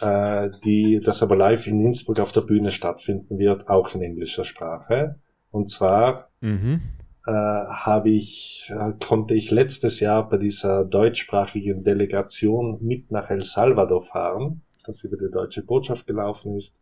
[0.00, 4.44] äh, die, das aber live in Innsbruck auf der Bühne stattfinden wird, auch in englischer
[4.44, 5.20] Sprache.
[5.50, 6.80] Und zwar mhm
[7.26, 13.42] äh, habe ich, äh, konnte ich letztes Jahr bei dieser deutschsprachigen Delegation mit nach El
[13.42, 16.76] Salvador fahren, das über die deutsche Botschaft gelaufen ist.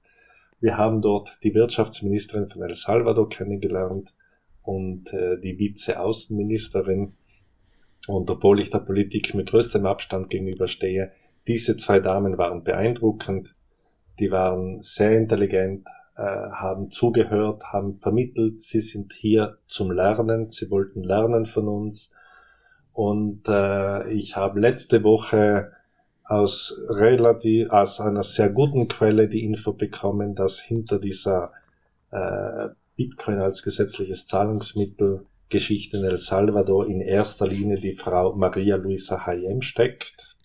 [0.60, 4.14] Wir haben dort die Wirtschaftsministerin von El Salvador kennengelernt
[4.62, 7.14] und äh, die Vize-Außenministerin.
[8.06, 11.12] Und obwohl ich der Politik mit größtem Abstand gegenüberstehe,
[11.46, 13.54] diese zwei Damen waren beeindruckend.
[14.18, 20.70] Die waren sehr intelligent, äh, haben zugehört, haben vermittelt, sie sind hier zum Lernen, sie
[20.70, 22.12] wollten lernen von uns.
[22.92, 25.72] Und äh, ich habe letzte Woche
[26.24, 31.52] aus relativ, aus einer sehr guten Quelle die Info bekommen, dass hinter dieser
[32.10, 38.76] äh, Bitcoin als gesetzliches Zahlungsmittel Geschichte in El Salvador in erster Linie die Frau Maria
[38.76, 40.36] Luisa Hayem steckt,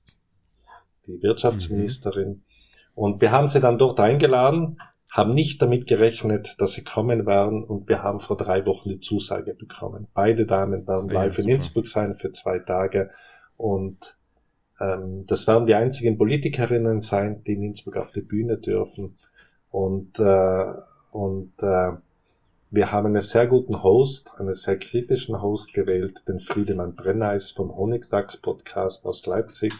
[1.05, 2.29] die Wirtschaftsministerin.
[2.29, 2.43] Mhm.
[2.95, 4.79] Und wir haben sie dann dort eingeladen
[5.09, 7.63] haben nicht damit gerechnet, dass sie kommen werden.
[7.63, 10.07] Und wir haben vor drei Wochen die Zusage bekommen.
[10.13, 13.09] Beide Damen werden live ja, in Innsbruck sein für zwei Tage.
[13.57, 14.17] Und
[14.79, 19.17] ähm, das werden die einzigen Politikerinnen sein, die in Innsbruck auf die Bühne dürfen.
[19.71, 20.73] Und äh,
[21.11, 21.91] und äh,
[22.71, 27.75] wir haben einen sehr guten Host, einen sehr kritischen Host gewählt, den Friedemann Brenneis vom
[27.75, 29.73] Honigdachs Podcast aus Leipzig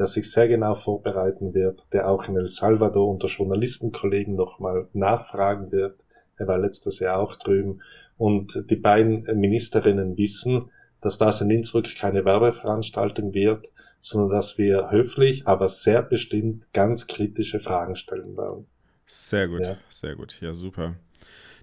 [0.00, 5.70] der sich sehr genau vorbereiten wird, der auch in El Salvador unter Journalistenkollegen nochmal nachfragen
[5.72, 6.00] wird.
[6.38, 7.82] Er war letztes Jahr auch drüben.
[8.16, 10.70] Und die beiden Ministerinnen wissen,
[11.02, 13.68] dass das in Innsbruck keine Werbeveranstaltung wird,
[14.00, 18.66] sondern dass wir höflich, aber sehr bestimmt ganz kritische Fragen stellen werden.
[19.04, 19.76] Sehr gut, ja.
[19.90, 20.40] sehr gut.
[20.40, 20.94] Ja, super.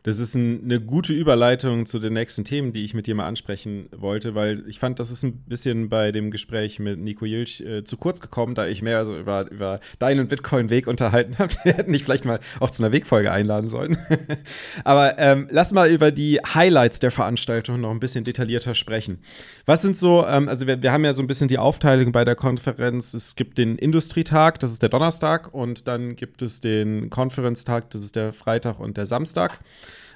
[0.07, 3.27] Das ist ein, eine gute Überleitung zu den nächsten Themen, die ich mit dir mal
[3.27, 7.59] ansprechen wollte, weil ich fand, das ist ein bisschen bei dem Gespräch mit Nico Jilch
[7.59, 11.53] äh, zu kurz gekommen, da ich mehr so über, über deinen Bitcoin-Weg unterhalten habe.
[11.63, 13.97] Wir hätten dich vielleicht mal auch zu einer Wegfolge einladen sollen.
[14.85, 19.19] Aber ähm, lass mal über die Highlights der Veranstaltung noch ein bisschen detaillierter sprechen.
[19.65, 22.23] Was sind so, ähm, also wir, wir haben ja so ein bisschen die Aufteilung bei
[22.23, 23.13] der Konferenz.
[23.13, 28.03] Es gibt den Industrietag, das ist der Donnerstag, und dann gibt es den Konferenztag, das
[28.03, 29.59] ist der Freitag und der Samstag.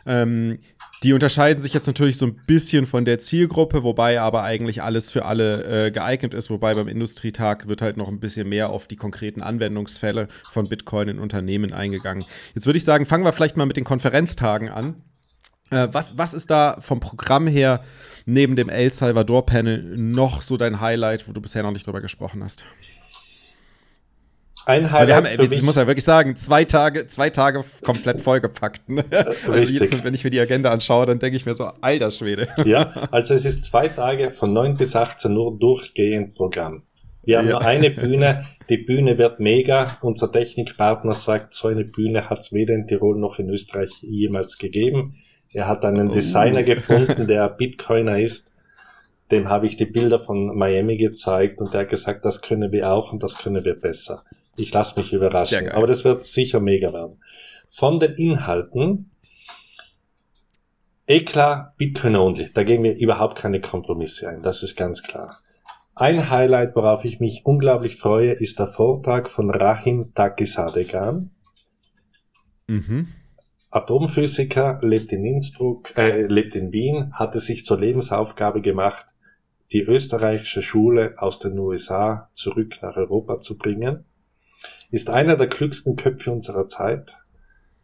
[0.05, 0.59] Ähm,
[1.03, 5.11] die unterscheiden sich jetzt natürlich so ein bisschen von der Zielgruppe, wobei aber eigentlich alles
[5.11, 6.51] für alle äh, geeignet ist.
[6.51, 11.07] Wobei beim Industrietag wird halt noch ein bisschen mehr auf die konkreten Anwendungsfälle von Bitcoin
[11.07, 12.23] in Unternehmen eingegangen.
[12.53, 15.01] Jetzt würde ich sagen, fangen wir vielleicht mal mit den Konferenztagen an.
[15.71, 17.81] Äh, was, was ist da vom Programm her
[18.25, 22.01] neben dem El Salvador Panel noch so dein Highlight, wo du bisher noch nicht drüber
[22.01, 22.65] gesprochen hast?
[24.65, 28.87] Ein Highlight haben, für ich muss ja wirklich sagen, zwei Tage, zwei Tage komplett vollgepackt.
[28.89, 29.03] Ne?
[29.47, 32.47] Also jetzt, wenn ich mir die Agenda anschaue, dann denke ich mir so, alter Schwede.
[32.65, 36.83] Ja, also es ist zwei Tage von 9 bis 18 Uhr durchgehend Programm.
[37.23, 37.53] Wir haben ja.
[37.53, 39.97] nur eine Bühne, die Bühne wird mega.
[40.01, 44.57] Unser Technikpartner sagt, so eine Bühne hat es weder in Tirol noch in Österreich jemals
[44.57, 45.17] gegeben.
[45.53, 46.13] Er hat einen oh.
[46.13, 48.53] Designer gefunden, der Bitcoiner ist.
[49.29, 52.91] Dem habe ich die Bilder von Miami gezeigt und der hat gesagt, das können wir
[52.91, 54.23] auch und das können wir besser.
[54.55, 55.69] Ich lasse mich überraschen.
[55.69, 57.21] Aber das wird sicher mega werden.
[57.67, 59.11] Von den Inhalten,
[61.07, 62.51] eh klar, Bitcoin only.
[62.53, 64.43] Da gehen wir überhaupt keine Kompromisse ein.
[64.43, 65.39] Das ist ganz klar.
[65.95, 71.31] Ein Highlight, worauf ich mich unglaublich freue, ist der Vortrag von Rahim Takisadegan.
[72.67, 73.07] Mhm.
[73.69, 79.05] Atomphysiker, lebt in Innsbruck, äh, lebt in Wien, hatte sich zur Lebensaufgabe gemacht,
[79.71, 84.05] die österreichische Schule aus den USA zurück nach Europa zu bringen,
[84.91, 87.17] ist einer der klügsten Köpfe unserer Zeit.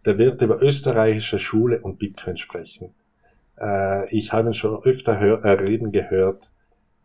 [0.06, 2.94] Der wird über österreichische Schule und Bitcoin sprechen.
[3.60, 6.52] Äh, ich habe ihn schon öfter hör, äh, reden gehört.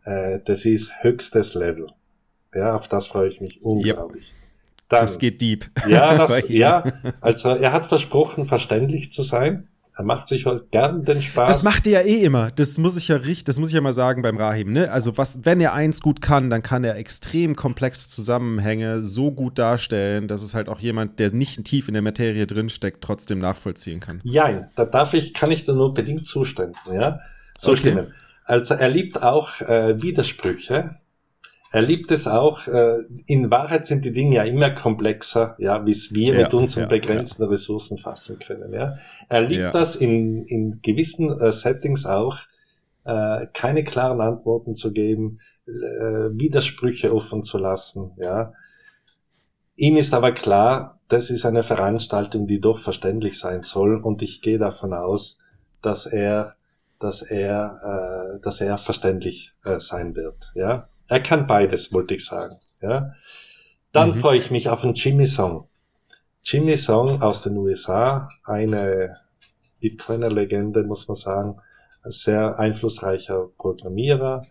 [0.05, 1.87] Äh, das ist höchstes Level.
[2.53, 4.29] Ja, auf das freue ich mich unglaublich.
[4.29, 4.43] Yep.
[4.89, 5.65] Dann, das geht deep.
[5.87, 6.83] Ja, das, ja,
[7.19, 9.69] also er hat versprochen, verständlich zu sein.
[9.95, 11.47] Er macht sich gern den Spaß.
[11.47, 12.49] Das macht er ja eh immer.
[12.49, 14.71] Das muss ich ja richtig, das muss ich ja mal sagen beim Rahim.
[14.71, 14.91] Ne?
[14.91, 19.59] Also was, wenn er eins gut kann, dann kann er extrem komplexe Zusammenhänge so gut
[19.59, 23.99] darstellen, dass es halt auch jemand, der nicht tief in der Materie drinsteckt, trotzdem nachvollziehen
[23.99, 24.19] kann.
[24.23, 26.73] Ja, da darf ich, kann ich da nur bedingt zustimmen.
[26.91, 27.19] Ja,
[27.59, 28.07] zustimmen.
[28.07, 28.13] Okay.
[28.45, 30.95] Also er liebt auch äh, Widersprüche
[31.73, 32.67] er liebt es auch.
[32.67, 36.53] Äh, in Wahrheit sind die Dinge ja immer komplexer, ja, wie es wir ja, mit
[36.53, 37.49] unseren ja, begrenzten ja.
[37.49, 38.71] Ressourcen fassen können.
[38.73, 38.99] Ja.
[39.27, 42.37] Er liebt das in, in gewissen äh, Settings auch,
[43.05, 48.11] äh, keine klaren Antworten zu geben, äh, Widersprüche offen zu lassen.
[48.17, 48.53] Ja.
[49.75, 54.43] Ihm ist aber klar, das ist eine Veranstaltung, die doch verständlich sein soll, und ich
[54.43, 55.39] gehe davon aus,
[55.81, 56.53] dass er,
[56.99, 60.51] dass er, äh, dass er verständlich äh, sein wird.
[60.53, 60.87] Ja.
[61.09, 62.57] Er kann beides, wollte ich sagen.
[62.81, 63.13] Ja.
[63.91, 64.21] Dann mhm.
[64.21, 65.67] freue ich mich auf einen Jimmy Song.
[66.43, 69.17] Jimmy Song aus den USA, eine
[69.79, 71.61] Bitcoiner-Legende, muss man sagen,
[72.03, 74.45] ein sehr einflussreicher Programmierer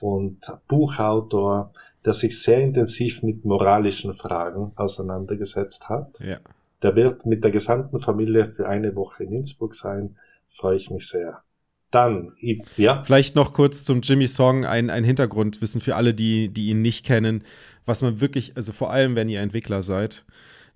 [0.00, 1.72] und Buchautor,
[2.04, 6.12] der sich sehr intensiv mit moralischen Fragen auseinandergesetzt hat.
[6.20, 6.38] Ja.
[6.82, 10.16] Der wird mit der gesamten Familie für eine Woche in Innsbruck sein.
[10.48, 11.42] Freue ich mich sehr.
[11.92, 12.32] Dann,
[12.78, 13.02] ja.
[13.02, 17.04] Vielleicht noch kurz zum Jimmy Song ein, ein Hintergrundwissen für alle, die, die ihn nicht
[17.04, 17.44] kennen,
[17.84, 20.24] was man wirklich, also vor allem, wenn ihr Entwickler seid.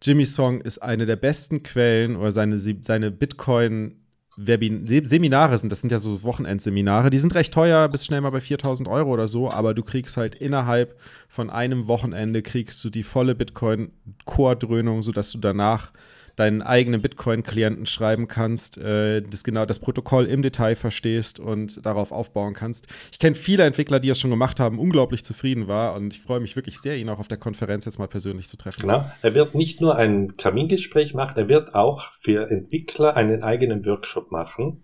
[0.03, 3.97] Jimmy Song ist eine der besten Quellen oder seine, seine Bitcoin-
[4.39, 8.43] Seminare sind, das sind ja so Wochenendseminare, die sind recht teuer, bist schnell mal bei
[8.43, 13.03] 4000 Euro oder so, aber du kriegst halt innerhalb von einem Wochenende kriegst du die
[13.03, 15.91] volle Bitcoin-Core-Dröhnung, sodass du danach
[16.37, 22.13] deinen eigenen Bitcoin-Klienten schreiben kannst, äh, das genau das Protokoll im Detail verstehst und darauf
[22.13, 22.87] aufbauen kannst.
[23.11, 26.41] Ich kenne viele Entwickler, die es schon gemacht haben, unglaublich zufrieden war und ich freue
[26.41, 28.83] mich wirklich sehr, ihn auch auf der Konferenz jetzt mal persönlich zu treffen.
[28.83, 29.11] Genau.
[29.23, 34.31] Er wird nicht nur ein Kamingespräch machen, er wird auch für Entwickler einen eigenen Workshop
[34.31, 34.83] machen.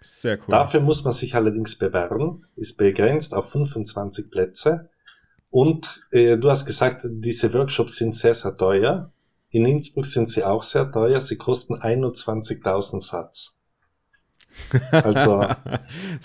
[0.00, 0.46] Sehr cool.
[0.48, 4.90] Dafür muss man sich allerdings bewerben, ist begrenzt auf 25 Plätze.
[5.48, 9.12] Und äh, du hast gesagt, diese Workshops sind sehr, sehr teuer.
[9.52, 11.20] In Innsbruck sind sie auch sehr teuer.
[11.20, 13.58] Sie kosten 21.000 Satz.
[14.92, 15.46] Also,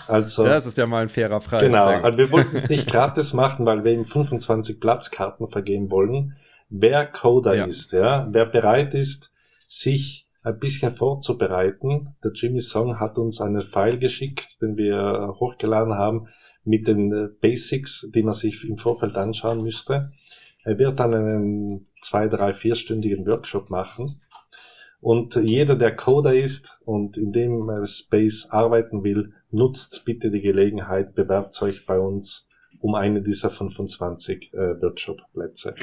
[0.08, 1.62] also, das ist ja mal ein fairer Preis.
[1.62, 6.36] Genau, also wir wollten es nicht gratis machen, weil wir ihm 25 Platzkarten vergeben wollen.
[6.68, 7.64] Wer Coder ja.
[7.64, 9.32] ist, ja, wer bereit ist,
[9.66, 12.14] sich ein bisschen vorzubereiten.
[12.22, 16.28] Der Jimmy Song hat uns einen File geschickt, den wir hochgeladen haben,
[16.64, 20.12] mit den Basics, die man sich im Vorfeld anschauen müsste.
[20.64, 24.20] Er wird dann einen zwei, drei, vierstündigen Workshop machen.
[25.00, 31.14] Und jeder, der Coder ist und in dem Space arbeiten will, nutzt bitte die Gelegenheit,
[31.14, 32.48] bewerbt euch bei uns
[32.80, 35.74] um eine dieser 25 äh, Workshop-Plätze.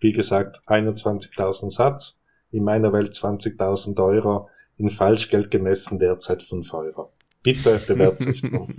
[0.00, 7.12] Wie gesagt, 21.000 Satz, in meiner Welt 20.000 Euro, in Falschgeld gemessen derzeit 5 Euro.
[7.46, 8.74] Bitte bewerbt sich drum.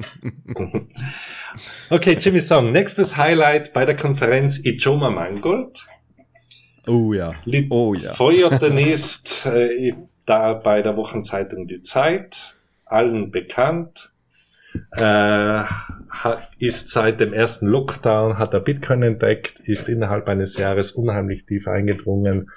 [1.89, 2.73] okay, Jimmy Song.
[2.73, 5.85] Nächstes Highlight bei der Konferenz Ijoma Mangold.
[6.85, 7.33] Oh ja.
[7.69, 8.13] Oh ja.
[8.13, 9.93] Feuerten ist äh,
[10.25, 14.11] da bei der Wochenzeitung Die Zeit, allen bekannt.
[14.91, 15.63] Äh,
[16.59, 21.69] ist seit dem ersten Lockdown, hat er Bitcoin entdeckt, ist innerhalb eines Jahres unheimlich tief
[21.69, 22.51] eingedrungen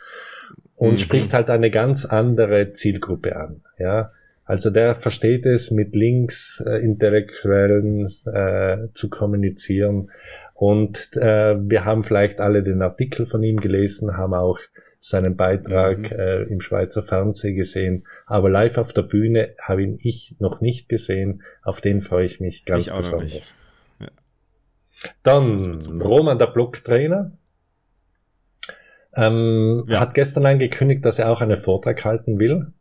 [0.77, 0.99] und mhm.
[0.99, 3.63] spricht halt eine ganz andere Zielgruppe an.
[3.79, 4.11] Ja,
[4.51, 10.11] also der versteht es, mit Links äh, Intellektuellen äh, zu kommunizieren.
[10.55, 14.59] Und äh, wir haben vielleicht alle den Artikel von ihm gelesen, haben auch
[14.99, 16.05] seinen Beitrag mhm.
[16.07, 18.09] äh, im Schweizer Fernsehen gesehen.
[18.27, 21.43] Aber live auf der Bühne habe ihn ich noch nicht gesehen.
[21.63, 23.55] Auf den freue ich mich ganz ich besonders.
[24.01, 24.09] Ja.
[25.23, 27.31] Dann Roman, der Blocktrainer.
[29.15, 30.01] Ähm, ja.
[30.01, 32.73] Hat gestern angekündigt, dass er auch einen Vortrag halten will.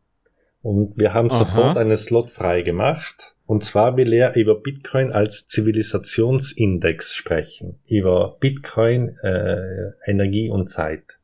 [0.62, 1.38] Und wir haben Aha.
[1.38, 3.36] sofort einen Slot frei gemacht.
[3.45, 7.80] Und zwar will er über Bitcoin als Zivilisationsindex sprechen.
[7.88, 11.19] Über Bitcoin, äh, Energie und Zeit.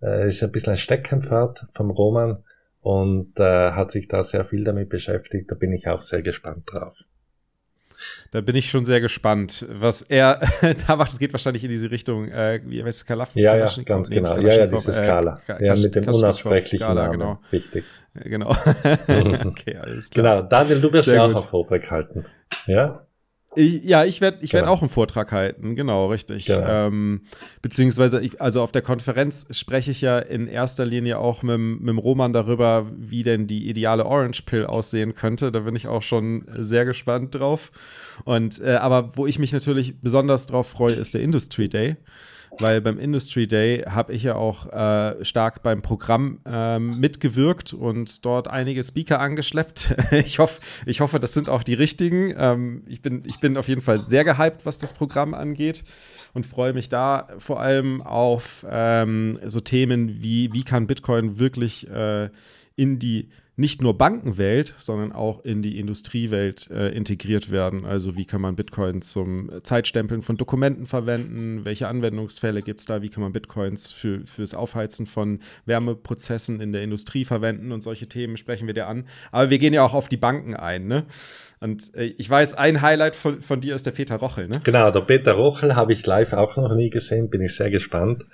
[0.00, 2.42] Äh, ist ein bisschen ein Steckenpferd vom Roman
[2.80, 5.50] und äh, hat sich da sehr viel damit beschäftigt.
[5.50, 6.96] Da bin ich auch sehr gespannt drauf.
[8.30, 10.40] Da bin ich schon sehr gespannt, was er
[10.86, 11.12] da macht.
[11.12, 13.34] Es geht wahrscheinlich in diese Richtung, äh, wie heißt es, Kalaf?
[13.34, 14.38] Ja, ja, ganz nee, genau.
[14.38, 15.40] Ja, ja, diese Skala.
[15.48, 17.12] Äh, ja, mit dem unaussprechlichen Skala, Namen.
[17.18, 17.40] Genau.
[17.52, 17.84] Richtig.
[18.14, 18.50] Genau.
[19.46, 20.36] okay, alles klar.
[20.36, 22.24] Genau, Daniel, du wirst ja auch auf Vortrag halten.
[22.66, 23.06] Ja?
[23.54, 24.64] Ich, ja, ich werde ich genau.
[24.64, 26.46] werd auch einen Vortrag halten, genau, richtig.
[26.46, 26.66] Genau.
[26.66, 27.22] Ähm,
[27.60, 31.88] beziehungsweise, ich, also auf der Konferenz spreche ich ja in erster Linie auch mit, mit
[31.88, 35.52] dem Roman darüber, wie denn die ideale Orange Pill aussehen könnte.
[35.52, 37.72] Da bin ich auch schon sehr gespannt drauf.
[38.24, 41.96] Und äh, aber wo ich mich natürlich besonders drauf freue, ist der Industry Day
[42.58, 48.24] weil beim Industry Day habe ich ja auch äh, stark beim Programm ähm, mitgewirkt und
[48.24, 49.94] dort einige Speaker angeschleppt.
[50.12, 52.34] ich, hoff, ich hoffe, das sind auch die richtigen.
[52.36, 55.84] Ähm, ich, bin, ich bin auf jeden Fall sehr gehypt, was das Programm angeht
[56.34, 61.88] und freue mich da vor allem auf ähm, so Themen wie, wie kann Bitcoin wirklich
[61.90, 62.30] äh,
[62.76, 63.28] in die
[63.62, 67.86] nicht nur Bankenwelt, sondern auch in die Industriewelt äh, integriert werden.
[67.86, 71.64] Also wie kann man Bitcoin zum Zeitstempeln von Dokumenten verwenden?
[71.64, 73.02] Welche Anwendungsfälle gibt es da?
[73.02, 77.70] Wie kann man Bitcoins für, fürs Aufheizen von Wärmeprozessen in der Industrie verwenden?
[77.70, 79.06] Und solche Themen sprechen wir dir an.
[79.30, 80.88] Aber wir gehen ja auch auf die Banken ein.
[80.88, 81.06] Ne?
[81.60, 84.48] Und äh, ich weiß, ein Highlight von, von dir ist der Peter Rochel.
[84.48, 84.60] Ne?
[84.64, 87.30] Genau, der Peter Rochel habe ich live auch noch nie gesehen.
[87.30, 88.24] Bin ich sehr gespannt.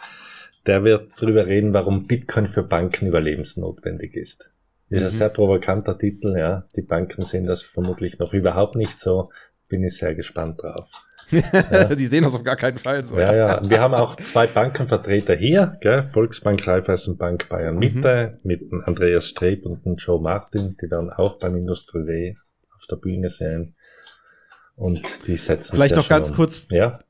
[0.67, 4.49] Der wird darüber reden, warum Bitcoin für Banken überlebensnotwendig ist.
[4.90, 5.11] Ja, mhm.
[5.11, 6.64] sehr provokanter Titel, ja.
[6.77, 9.31] Die Banken sehen das vermutlich noch überhaupt nicht so.
[9.68, 10.88] Bin ich sehr gespannt drauf.
[11.31, 11.94] ja.
[11.94, 13.18] Die sehen das auf gar keinen Fall so.
[13.18, 13.68] Ja, ja.
[13.68, 16.09] Wir haben auch zwei Bankenvertreter hier, gell?
[16.12, 17.81] Volksbank, Raiffeisenbank Bayern mhm.
[17.81, 18.48] Mitte, mhm.
[18.48, 20.77] mit Andreas Streb und Joe Martin.
[20.81, 22.37] Die werden auch beim Industrie W
[22.74, 23.74] auf der Bühne sein.
[24.74, 26.64] Und die setzen Vielleicht noch ganz kurz.
[26.70, 27.01] Ja.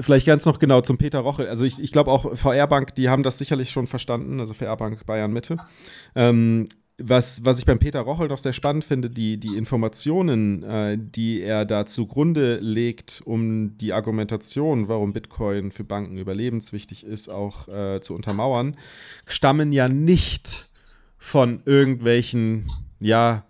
[0.00, 1.48] Vielleicht ganz noch genau zum Peter Rochel.
[1.48, 4.76] Also ich, ich glaube auch VR Bank, die haben das sicherlich schon verstanden, also VR
[4.76, 5.56] Bank Bayern Mitte.
[6.14, 10.98] Ähm, was, was ich beim Peter Rochel noch sehr spannend finde, die, die Informationen, äh,
[10.98, 17.68] die er da zugrunde legt, um die Argumentation, warum Bitcoin für Banken überlebenswichtig ist, auch
[17.68, 18.76] äh, zu untermauern,
[19.26, 20.66] stammen ja nicht
[21.18, 22.66] von irgendwelchen,
[22.98, 23.44] ja,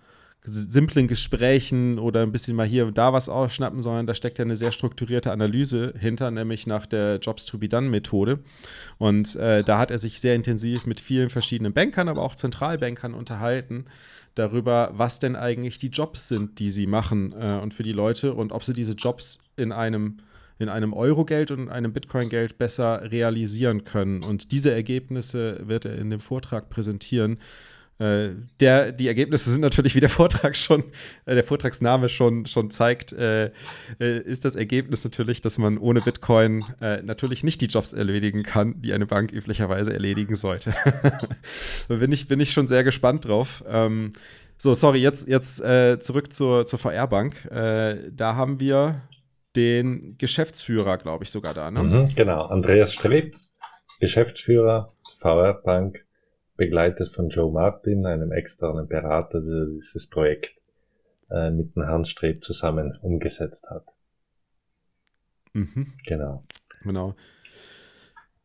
[0.48, 4.44] simplen Gesprächen oder ein bisschen mal hier und da was ausschnappen, sondern da steckt ja
[4.44, 8.40] eine sehr strukturierte Analyse hinter, nämlich nach der Jobs-to-be-done-Methode.
[8.98, 13.14] Und äh, da hat er sich sehr intensiv mit vielen verschiedenen Bankern, aber auch Zentralbankern
[13.14, 13.84] unterhalten
[14.34, 18.34] darüber, was denn eigentlich die Jobs sind, die sie machen äh, und für die Leute
[18.34, 20.18] und ob sie diese Jobs in einem
[20.60, 24.24] in einem Euro-Geld und in einem Bitcoin-Geld besser realisieren können.
[24.24, 27.38] Und diese Ergebnisse wird er in dem Vortrag präsentieren.
[27.98, 28.30] Äh,
[28.60, 30.84] der, die Ergebnisse sind natürlich, wie der Vortrag schon,
[31.26, 33.46] äh, der Vortragsname schon, schon zeigt, äh,
[34.00, 38.44] äh, ist das Ergebnis natürlich, dass man ohne Bitcoin äh, natürlich nicht die Jobs erledigen
[38.44, 40.74] kann, die eine Bank üblicherweise erledigen sollte.
[41.88, 43.64] bin, ich, bin ich schon sehr gespannt drauf.
[43.68, 44.12] Ähm,
[44.58, 47.48] so, sorry, jetzt, jetzt äh, zurück zur, zur VR-Bank.
[47.50, 49.02] da haben wir
[49.54, 51.70] den Geschäftsführer, glaube ich, sogar da.
[51.70, 51.82] Ne?
[51.82, 53.36] Mhm, genau, Andreas Streb,
[54.00, 56.04] Geschäftsführer, VR-Bank
[56.58, 60.60] begleitet von Joe Martin, einem externen Berater, der dieses Projekt
[61.30, 63.86] äh, mit dem Herrn Streb zusammen umgesetzt hat.
[65.54, 65.94] Mhm.
[66.04, 66.44] Genau.
[66.82, 67.14] Genau.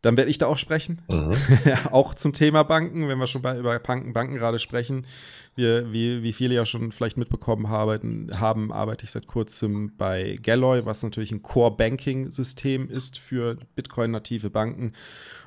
[0.03, 1.01] Dann werde ich da auch sprechen.
[1.09, 1.33] Mhm.
[1.91, 5.07] auch zum Thema Banken, wenn wir schon bei, über Banken, Banken gerade sprechen.
[5.55, 10.37] Wir, wie, wie viele ja schon vielleicht mitbekommen haben, haben, arbeite ich seit kurzem bei
[10.43, 14.93] Galloy, was natürlich ein Core-Banking-System ist für Bitcoin-native Banken.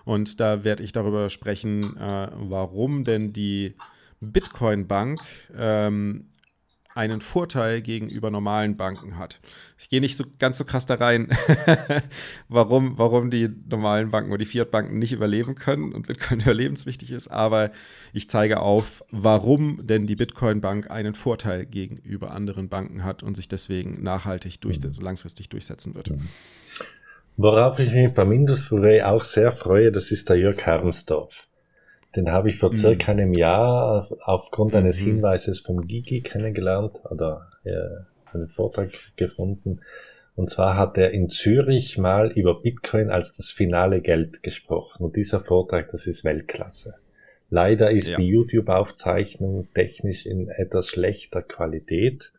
[0.04, 3.74] Und da werde ich darüber sprechen, äh, warum denn die
[4.20, 5.20] Bitcoin-Bank
[5.54, 6.28] ähm,
[6.96, 9.40] einen Vorteil gegenüber normalen Banken hat.
[9.78, 11.28] Ich gehe nicht so ganz so krass da rein,
[12.48, 17.28] warum, warum die normalen Banken oder die Fiat-Banken nicht überleben können und Bitcoin überlebenswichtig ist,
[17.28, 17.70] aber
[18.12, 23.48] ich zeige auf, warum denn die Bitcoin-Bank einen Vorteil gegenüber anderen Banken hat und sich
[23.48, 26.11] deswegen nachhaltig durchsetzen, langfristig durchsetzen wird.
[27.37, 31.45] Worauf ich mich beim Industry auch sehr freue, das ist der Jörg Hermsdorf.
[32.16, 32.76] Den habe ich vor mhm.
[32.76, 34.79] circa einem Jahr aufgrund mhm.
[34.79, 37.72] eines Hinweises vom Gigi kennengelernt oder äh,
[38.33, 39.81] einen Vortrag gefunden.
[40.35, 45.05] Und zwar hat er in Zürich mal über Bitcoin als das finale Geld gesprochen.
[45.05, 46.95] Und dieser Vortrag, das ist Weltklasse.
[47.49, 48.16] Leider ist ja.
[48.16, 52.32] die YouTube-Aufzeichnung technisch in etwas schlechter Qualität.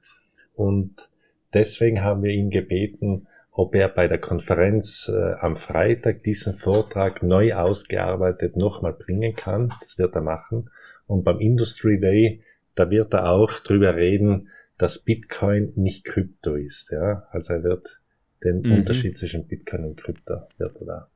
[0.54, 1.10] Und
[1.54, 3.28] deswegen haben wir ihn gebeten,
[3.58, 9.74] ob er bei der Konferenz äh, am Freitag diesen Vortrag neu ausgearbeitet nochmal bringen kann.
[9.82, 10.70] Das wird er machen.
[11.08, 12.43] Und beim Industry Day,
[12.76, 16.91] da wird er auch drüber reden, dass Bitcoin nicht Krypto ist.
[16.91, 17.28] Ja?
[17.32, 17.99] Also er wird
[18.43, 18.74] den mhm.
[18.74, 21.08] Unterschied zwischen Bitcoin und Krypto wird er da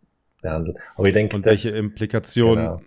[0.42, 0.80] behandeln.
[0.96, 2.82] Aber ich denke, und welche Implikationen genau,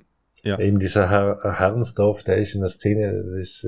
[0.45, 0.59] ja.
[0.59, 3.09] Eben dieser Herr Herrensdorf, der ist in der Szene,
[3.41, 3.67] ist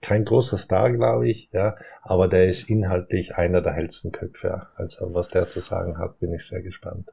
[0.00, 4.66] kein großer Star, glaube ich, ja, aber der ist inhaltlich einer der hellsten Köpfe.
[4.74, 7.10] Also was der zu sagen hat, bin ich sehr gespannt.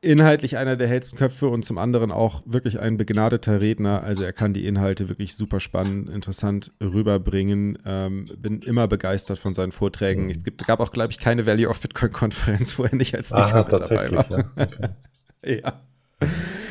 [0.00, 4.02] inhaltlich einer der hellsten Köpfe und zum anderen auch wirklich ein begnadeter Redner.
[4.04, 7.78] Also er kann die Inhalte wirklich super spannend, interessant rüberbringen.
[7.84, 10.24] Ähm, bin immer begeistert von seinen Vorträgen.
[10.24, 10.30] Mhm.
[10.30, 13.66] Es gibt, gab auch, glaube ich, keine Value of Bitcoin-Konferenz, wo er nicht als Speaker
[13.66, 14.30] Aha, mit dabei war.
[14.30, 14.44] Ja.
[14.56, 15.60] Okay.
[15.62, 15.72] ja.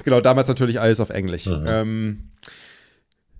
[0.07, 1.47] Genau, damals natürlich alles auf Englisch.
[1.47, 1.65] Mhm.
[1.67, 2.19] Ähm,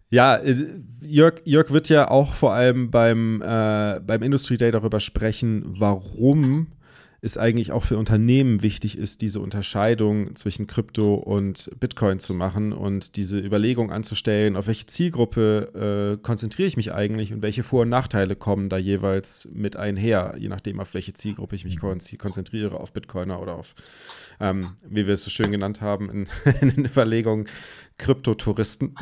[0.09, 0.53] ja, äh,
[1.01, 6.68] Jörg, Jörg wird ja auch vor allem beim, äh, beim Industry Day darüber sprechen, warum
[7.22, 12.74] es eigentlich auch für Unternehmen wichtig ist, diese Unterscheidung zwischen Krypto und Bitcoin zu machen
[12.74, 17.84] und diese Überlegung anzustellen, auf welche Zielgruppe äh, konzentriere ich mich eigentlich und welche Vor-
[17.84, 22.80] und Nachteile kommen da jeweils mit einher, je nachdem, auf welche Zielgruppe ich mich konzentriere,
[22.80, 23.74] auf Bitcoiner oder auf,
[24.40, 26.28] ähm, wie wir es so schön genannt haben, in,
[26.62, 27.48] in den Überlegungen,
[27.98, 28.96] Kryptotouristen.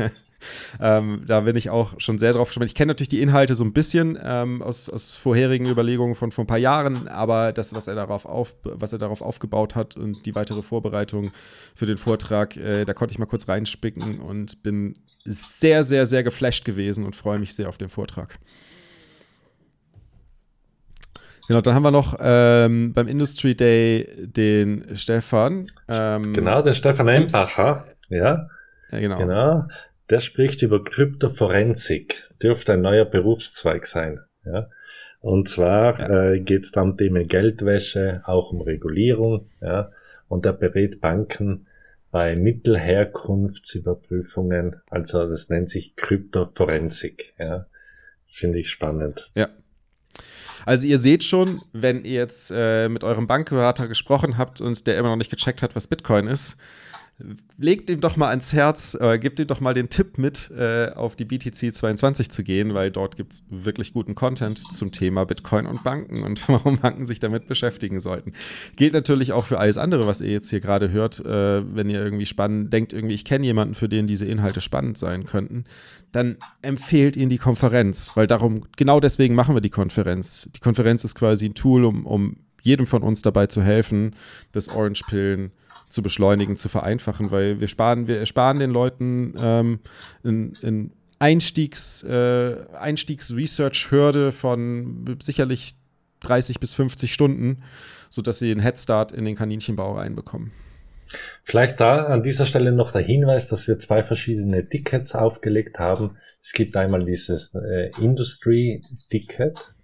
[0.80, 2.70] ähm, da bin ich auch schon sehr drauf gespannt.
[2.70, 6.44] Ich kenne natürlich die Inhalte so ein bisschen ähm, aus, aus vorherigen Überlegungen von vor
[6.44, 10.26] ein paar Jahren, aber das, was er darauf, auf, was er darauf aufgebaut hat und
[10.26, 11.32] die weitere Vorbereitung
[11.74, 16.22] für den Vortrag, äh, da konnte ich mal kurz reinspicken und bin sehr, sehr, sehr
[16.22, 18.38] geflasht gewesen und freue mich sehr auf den Vortrag.
[21.48, 25.68] Genau, dann haben wir noch ähm, beim Industry Day den Stefan.
[25.88, 27.86] Ähm, genau, den Stefan Empacher.
[28.10, 28.50] Ja.
[28.92, 29.16] ja, genau.
[29.16, 29.64] genau.
[30.10, 32.28] Der spricht über Kryptoforensik.
[32.42, 34.20] Dürfte ein neuer Berufszweig sein.
[34.44, 34.68] Ja?
[35.20, 36.32] Und zwar ja.
[36.32, 39.48] äh, geht es dann um Themen Geldwäsche, auch um Regulierung.
[39.62, 39.90] Ja?
[40.28, 41.66] Und er berät Banken
[42.10, 44.82] bei Mittelherkunftsüberprüfungen.
[44.90, 47.32] Also das nennt sich Kryptoforensik.
[47.38, 47.64] Ja?
[48.26, 49.30] Finde ich spannend.
[49.34, 49.48] Ja.
[50.66, 54.98] Also ihr seht schon, wenn ihr jetzt äh, mit eurem Bankberater gesprochen habt und der
[54.98, 56.56] immer noch nicht gecheckt hat, was Bitcoin ist,
[57.56, 60.90] legt ihm doch mal ans Herz, äh, gebt ihm doch mal den Tipp mit, äh,
[60.94, 65.24] auf die BTC 22 zu gehen, weil dort gibt es wirklich guten Content zum Thema
[65.24, 68.32] Bitcoin und Banken und warum Banken sich damit beschäftigen sollten.
[68.76, 71.18] Gilt natürlich auch für alles andere, was ihr jetzt hier gerade hört.
[71.18, 74.96] Äh, wenn ihr irgendwie spannend denkt, irgendwie, ich kenne jemanden, für den diese Inhalte spannend
[74.96, 75.64] sein könnten,
[76.12, 80.50] dann empfehlt ihn die Konferenz, weil darum, genau deswegen machen wir die Konferenz.
[80.54, 84.14] Die Konferenz ist quasi ein Tool, um, um jedem von uns dabei zu helfen,
[84.52, 85.52] das Orange-Pillen
[85.88, 89.80] zu beschleunigen, zu vereinfachen, weil wir sparen, wir sparen den Leuten ähm,
[90.22, 95.74] in, in Einstiegs, äh, Einstiegs-Research-Hürde von sicherlich
[96.20, 97.62] 30 bis 50 Stunden,
[98.10, 100.52] sodass sie einen Headstart in den Kaninchenbau reinbekommen.
[101.44, 106.18] Vielleicht da an dieser Stelle noch der Hinweis, dass wir zwei verschiedene Tickets aufgelegt haben.
[106.42, 109.74] Es gibt einmal dieses äh, Industry-Ticket.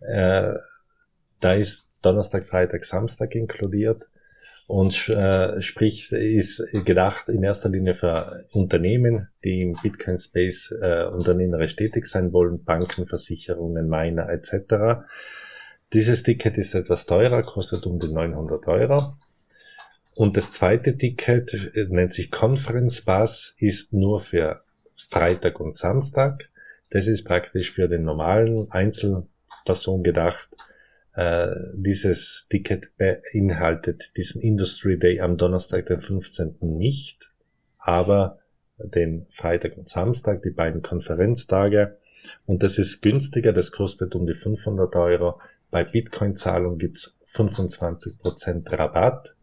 [0.00, 0.52] Äh,
[1.40, 4.04] da ist Donnerstag, Freitag, Samstag inkludiert
[4.66, 11.04] und äh, sprich ist gedacht in erster Linie für Unternehmen, die im Bitcoin Space äh,
[11.04, 15.04] unternehmerisch tätig sein wollen, Banken, Versicherungen, Miner etc.
[15.92, 19.14] Dieses Ticket ist etwas teurer, kostet um die 900 Euro.
[20.16, 24.62] Und das zweite Ticket äh, nennt sich Conference Pass, ist nur für
[25.10, 26.48] Freitag und Samstag.
[26.90, 30.48] Das ist praktisch für den normalen Einzelperson gedacht
[31.16, 36.56] äh, dieses Ticket beinhaltet diesen Industry Day am Donnerstag, den 15.
[36.60, 37.32] nicht,
[37.78, 38.38] aber
[38.78, 41.96] den Freitag und Samstag, die beiden Konferenztage.
[42.44, 45.40] Und das ist günstiger, das kostet um die 500 Euro.
[45.70, 49.34] Bei Bitcoin-Zahlung gibt's 25% Rabatt.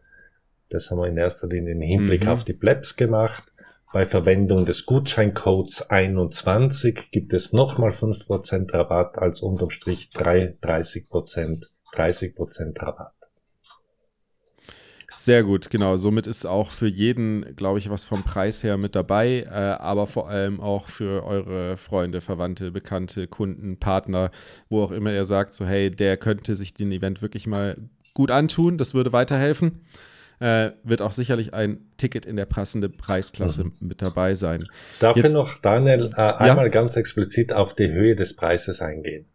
[0.70, 2.30] Das haben wir in erster Linie im Hinblick mhm.
[2.30, 3.52] auf die Plebs gemacht.
[3.94, 12.82] Bei Verwendung des Gutscheincodes 21 gibt es nochmal 5% Rabatt, als unterm Strich 30%, 30%
[12.82, 13.14] Rabatt.
[15.12, 15.96] Sehr gut, genau.
[15.96, 20.08] Somit ist auch für jeden, glaube ich, was vom Preis her mit dabei, äh, aber
[20.08, 24.32] vor allem auch für eure Freunde, Verwandte, Bekannte, Kunden, Partner,
[24.70, 27.78] wo auch immer ihr sagt, so hey, der könnte sich den Event wirklich mal
[28.16, 29.84] gut antun, das würde weiterhelfen
[30.44, 33.72] äh, wird auch sicherlich ein Ticket in der passende Preisklasse mhm.
[33.80, 34.66] mit dabei sein.
[35.00, 36.68] Darf Jetzt, ich noch, Daniel, äh, einmal ja?
[36.68, 39.26] ganz explizit auf die Höhe des Preises eingehen?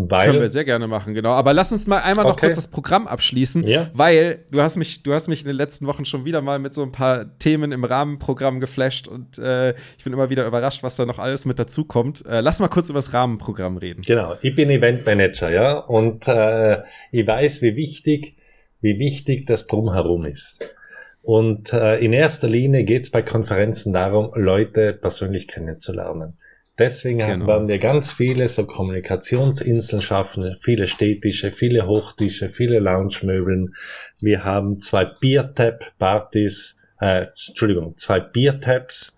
[0.00, 1.30] Weil, Können wir sehr gerne machen, genau.
[1.30, 2.34] Aber lass uns mal einmal okay.
[2.34, 3.90] noch kurz das Programm abschließen, ja.
[3.94, 6.72] weil du hast mich, du hast mich in den letzten Wochen schon wieder mal mit
[6.72, 10.94] so ein paar Themen im Rahmenprogramm geflasht und äh, ich bin immer wieder überrascht, was
[10.94, 12.24] da noch alles mit dazu kommt.
[12.26, 14.02] Äh, lass mal kurz über das Rahmenprogramm reden.
[14.02, 18.37] Genau, ich bin Eventmanager, ja, und äh, ich weiß, wie wichtig
[18.80, 20.74] wie wichtig das drumherum ist.
[21.22, 26.38] Und äh, in erster Linie geht es bei Konferenzen darum, Leute persönlich kennenzulernen.
[26.78, 27.46] Deswegen genau.
[27.48, 33.74] werden wir ganz viele so Kommunikationsinseln schaffen, viele Städtische, viele Hochtische, viele Lounge-Möbeln.
[34.20, 39.12] Wir haben zwei Beer-Tap-Partys, äh, Entschuldigung, zwei Beer-Taps.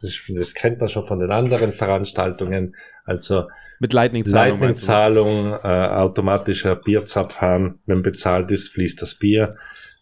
[0.00, 2.74] Das, das kennt man schon von den anderen Veranstaltungen.
[3.04, 3.44] Also
[3.82, 4.60] mit Lightning-Zahlung.
[4.60, 7.80] Lightning-Zahlung, äh, automatischer Bierzapfhahn.
[7.84, 9.56] Wenn bezahlt ist, fließt das Bier.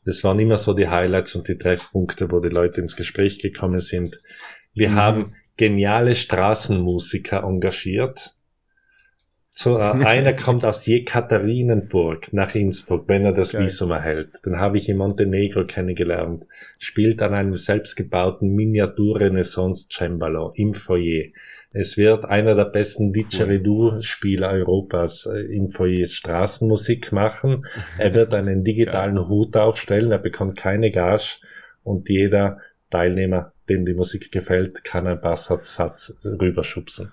[0.04, 3.80] Das waren immer so die Highlights und die Treffpunkte, wo die Leute ins Gespräch gekommen
[3.80, 4.20] sind.
[4.74, 4.94] Wir mhm.
[4.96, 8.36] haben geniale Straßenmusiker engagiert.
[9.54, 13.64] So, äh, einer kommt aus Jekaterinenburg nach Innsbruck, wenn er das Geil.
[13.64, 14.44] Visum erhält.
[14.44, 16.44] Den habe ich in Montenegro kennengelernt.
[16.78, 21.28] Spielt an einem selbstgebauten Miniatur-Renaissance-Cembalo im Foyer.
[21.72, 27.66] Es wird einer der besten Didgeridoo-Spieler Europas äh, im Foyer Straßenmusik machen.
[27.96, 29.28] Er wird einen digitalen Geil.
[29.28, 31.38] Hut aufstellen, er bekommt keine Gage
[31.84, 32.58] und jeder
[32.90, 37.12] Teilnehmer, dem die Musik gefällt, kann ein Basssatz rüberschubsen.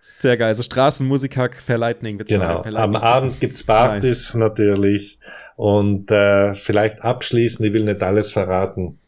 [0.00, 0.48] Sehr geil.
[0.48, 2.62] Also Straßenmusiker per Lightning bezahlen.
[2.62, 2.78] Genau.
[2.78, 4.34] Am Abend gibt's Partys nice.
[4.34, 5.18] natürlich.
[5.56, 8.98] Und äh, vielleicht abschließend, ich will nicht alles verraten.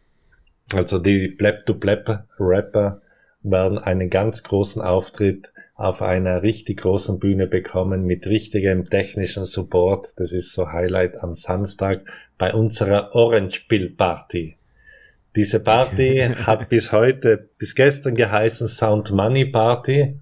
[0.74, 3.00] Also die Blab-to-Blab-Rapper
[3.50, 10.12] werden einen ganz großen Auftritt auf einer richtig großen Bühne bekommen mit richtigem technischen Support.
[10.16, 12.00] Das ist so Highlight am Samstag
[12.36, 14.56] bei unserer Orange Pill Party.
[15.36, 20.20] Diese Party hat bis heute, bis gestern geheißen Sound Money Party.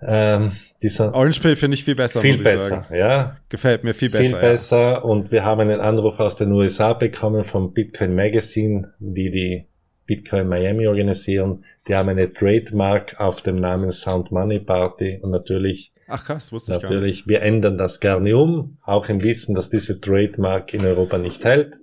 [0.00, 0.52] Ähm,
[0.98, 2.94] Orange Pill finde ich viel besser, viel besser, sagen.
[2.94, 3.38] ja.
[3.48, 4.38] Gefällt mir viel besser.
[4.38, 4.98] Viel besser ja.
[4.98, 9.66] und wir haben einen Anruf aus den USA bekommen vom Bitcoin Magazine, die die
[10.06, 11.64] Bitcoin Miami organisieren.
[11.88, 16.74] Die haben eine Trademark auf dem Namen Sound Money Party und natürlich Ach krass, wusste
[16.74, 17.28] ich natürlich, gar nicht.
[17.28, 21.78] wir ändern das gerne um, auch im Wissen, dass diese Trademark in Europa nicht hält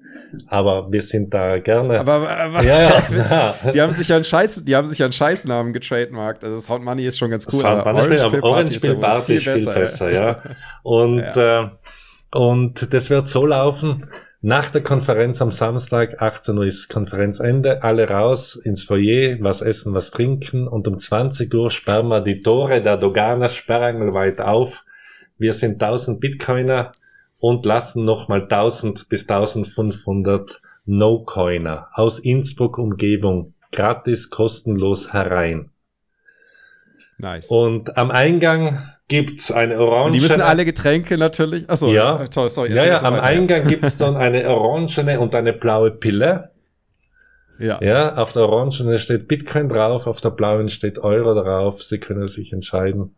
[0.47, 1.99] aber wir sind da gerne.
[1.99, 3.55] Aber, aber ja, ja.
[3.73, 6.43] die haben sich ja einen Scheiß, die haben sich ja einen Scheißnamen getrademarkt.
[6.43, 7.61] Also Sound Money ist schon ganz cool.
[7.61, 10.41] Sound aber Orange Pill Party, ist, ja Party viel, besser, viel besser, ja.
[10.83, 11.63] Und ja.
[11.63, 11.69] Äh,
[12.33, 14.07] und das wird so laufen.
[14.43, 19.93] Nach der Konferenz am Samstag, 18 Uhr ist Konferenzende, alle raus ins Foyer, was essen,
[19.93, 24.83] was trinken und um 20 Uhr sperren wir die Tore der Dogana sperrangelweit auf.
[25.37, 26.91] Wir sind 1000 Bitcoiner,
[27.41, 35.71] und lassen nochmal 1000 bis 1500 No-Coiner aus Innsbruck Umgebung gratis kostenlos herein.
[37.17, 37.49] Nice.
[37.49, 38.79] Und am Eingang
[39.11, 40.13] gibt's eine orange.
[40.13, 41.69] Die müssen alle Getränke natürlich.
[41.69, 42.23] Achso, ja.
[42.23, 42.73] Äh, toll, sorry.
[42.73, 43.25] Ja, ja, am weiter.
[43.25, 46.51] Eingang gibt's dann eine orangene und eine blaue Pille.
[47.59, 47.79] Ja.
[47.81, 51.83] Ja, auf der orangene steht Bitcoin drauf, auf der blauen steht Euro drauf.
[51.83, 53.17] Sie können sich entscheiden.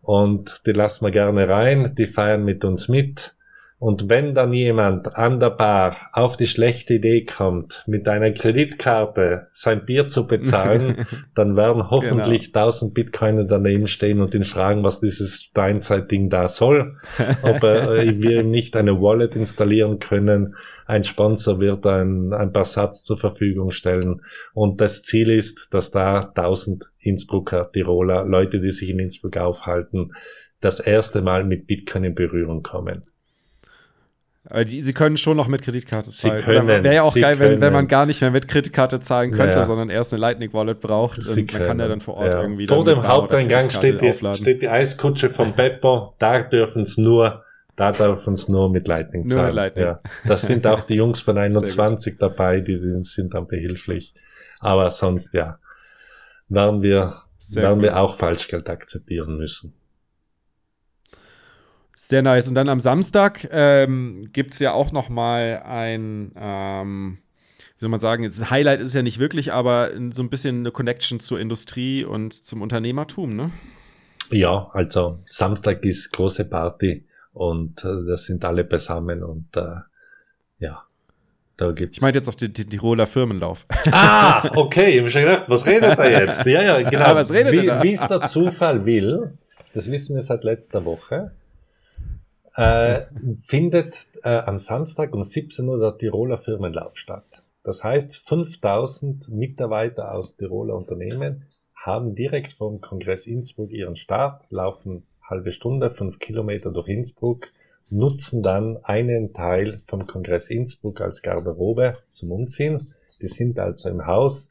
[0.00, 1.96] Und die lassen wir gerne rein.
[1.98, 3.34] Die feiern mit uns mit.
[3.78, 9.48] Und wenn dann jemand an der Bar auf die schlechte Idee kommt, mit einer Kreditkarte
[9.52, 12.66] sein Bier zu bezahlen, dann werden hoffentlich genau.
[12.66, 16.96] 1000 Bitcoiner daneben stehen und ihn fragen, was dieses Steinzeit-Ding da soll.
[17.42, 20.56] Ob äh, wir nicht eine Wallet installieren können.
[20.86, 24.22] Ein Sponsor wird ein, ein paar Satz zur Verfügung stellen.
[24.54, 30.12] Und das Ziel ist, dass da 1000 Innsbrucker, Tiroler, Leute, die sich in Innsbruck aufhalten,
[30.62, 33.02] das erste Mal mit Bitcoin in Berührung kommen.
[34.48, 36.46] Aber die, sie können schon noch mit Kreditkarte zahlen.
[36.46, 39.64] Wäre ja auch geil, wenn, wenn man gar nicht mehr mit Kreditkarte zahlen könnte, ja.
[39.64, 41.22] sondern erst eine Lightning Wallet braucht.
[41.22, 42.42] Sie und man kann ja dann vor Ort ja.
[42.42, 42.66] irgendwie.
[42.66, 46.14] Vor dem Haupteingang steht die, steht die Eiskutsche vom Beppo.
[46.18, 47.44] Da dürfen es nur,
[47.74, 49.36] da dürfen es nur mit Lightning zahlen.
[49.36, 49.84] Nur mit Lightning.
[49.84, 50.00] Ja.
[50.26, 54.14] Das sind auch die Jungs von 21 dabei, die sind, sind dann behilflich.
[54.60, 55.58] Aber sonst, ja,
[56.48, 57.14] werden wir,
[57.52, 59.74] werden wir auch Falschgeld akzeptieren müssen.
[61.98, 62.46] Sehr nice.
[62.46, 67.18] Und dann am Samstag ähm, gibt es ja auch noch mal ein, ähm,
[67.58, 70.72] wie soll man sagen, jetzt Highlight ist ja nicht wirklich, aber so ein bisschen eine
[70.72, 73.50] Connection zur Industrie und zum Unternehmertum, ne?
[74.30, 79.76] Ja, also Samstag ist große Party und äh, da sind alle beisammen und äh,
[80.58, 80.82] ja,
[81.56, 81.96] da gibt's.
[81.96, 83.66] Ich meine jetzt auf den Tiroler Firmenlauf.
[83.90, 86.44] Ah, okay, ich habe schon gedacht, was redet er jetzt?
[86.44, 87.14] Ja, ja, genau.
[87.14, 89.32] was redet wie, Wie es der Zufall will,
[89.72, 91.30] das wissen wir seit letzter Woche
[92.56, 93.02] äh,
[93.42, 97.24] findet äh, am Samstag um 17 Uhr der Tiroler Firmenlauf statt.
[97.62, 101.44] Das heißt, 5000 Mitarbeiter aus Tiroler Unternehmen
[101.74, 107.48] haben direkt vom Kongress Innsbruck ihren Start, laufen halbe Stunde, fünf Kilometer durch Innsbruck,
[107.90, 112.94] nutzen dann einen Teil vom Kongress Innsbruck als Garderobe zum Umziehen.
[113.20, 114.50] Die sind also im Haus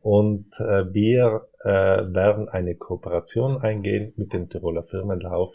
[0.00, 5.54] und äh, wir äh, werden eine Kooperation eingehen mit dem Tiroler Firmenlauf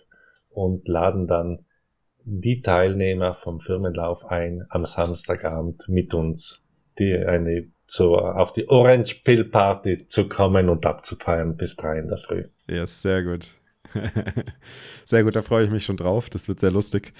[0.50, 1.66] und laden dann
[2.30, 6.64] die Teilnehmer vom Firmenlauf ein, am Samstagabend mit uns
[7.00, 12.08] die eine so auf die Orange Pill Party zu kommen und abzufeiern bis drei in
[12.08, 12.44] der Früh.
[12.68, 13.56] Ja, sehr gut.
[15.06, 16.30] sehr gut, da freue ich mich schon drauf.
[16.30, 17.14] Das wird sehr lustig.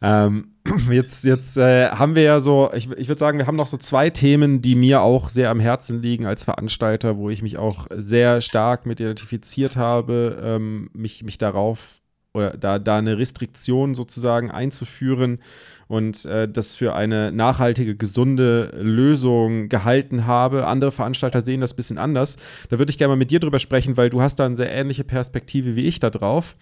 [0.00, 0.52] Ähm,
[0.90, 3.78] jetzt jetzt äh, haben wir ja so, ich, ich würde sagen, wir haben noch so
[3.78, 7.86] zwei Themen, die mir auch sehr am Herzen liegen als Veranstalter, wo ich mich auch
[7.90, 12.00] sehr stark mit identifiziert habe, ähm, mich, mich darauf
[12.36, 15.40] oder da, da eine Restriktion sozusagen einzuführen.
[15.88, 20.66] Und äh, das für eine nachhaltige, gesunde Lösung gehalten habe.
[20.66, 22.38] Andere Veranstalter sehen das ein bisschen anders.
[22.70, 24.72] Da würde ich gerne mal mit dir drüber sprechen, weil du hast da eine sehr
[24.72, 26.56] ähnliche Perspektive wie ich da drauf.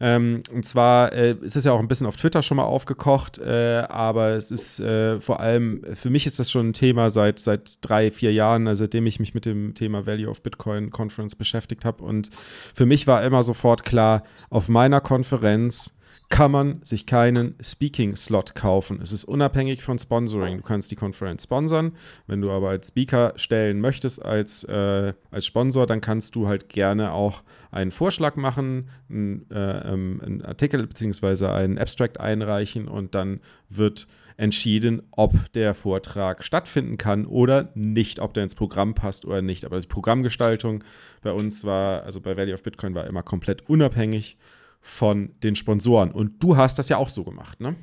[0.00, 3.38] Ähm, und zwar äh, ist es ja auch ein bisschen auf Twitter schon mal aufgekocht,
[3.38, 7.38] äh, aber es ist äh, vor allem, für mich ist das schon ein Thema seit,
[7.38, 11.36] seit drei, vier Jahren, also seitdem ich mich mit dem Thema Value of Bitcoin Conference
[11.36, 12.02] beschäftigt habe.
[12.02, 12.30] Und
[12.74, 15.94] für mich war immer sofort klar, auf meiner Konferenz
[16.30, 18.98] kann man sich keinen Speaking-Slot kaufen.
[19.02, 20.58] Es ist unabhängig von Sponsoring.
[20.58, 21.92] Du kannst die Konferenz sponsern.
[22.26, 26.68] Wenn du aber als Speaker stellen möchtest als, äh, als Sponsor, dann kannst du halt
[26.68, 31.46] gerne auch einen Vorschlag machen, einen, äh, ähm, einen Artikel bzw.
[31.46, 34.06] einen Abstract einreichen und dann wird
[34.36, 39.64] entschieden, ob der Vortrag stattfinden kann oder nicht, ob der ins Programm passt oder nicht.
[39.64, 40.82] Aber die Programmgestaltung
[41.22, 44.36] bei uns war, also bei Value of Bitcoin war immer komplett unabhängig
[44.84, 46.12] von den Sponsoren.
[46.12, 47.74] Und du hast das ja auch so gemacht, ne?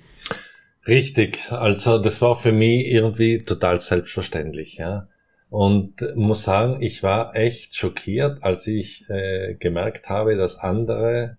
[0.88, 1.52] Richtig.
[1.52, 5.08] Also das war für mich irgendwie total selbstverständlich, ja.
[5.49, 11.38] Und muss sagen, ich war echt schockiert, als ich äh, gemerkt habe, dass andere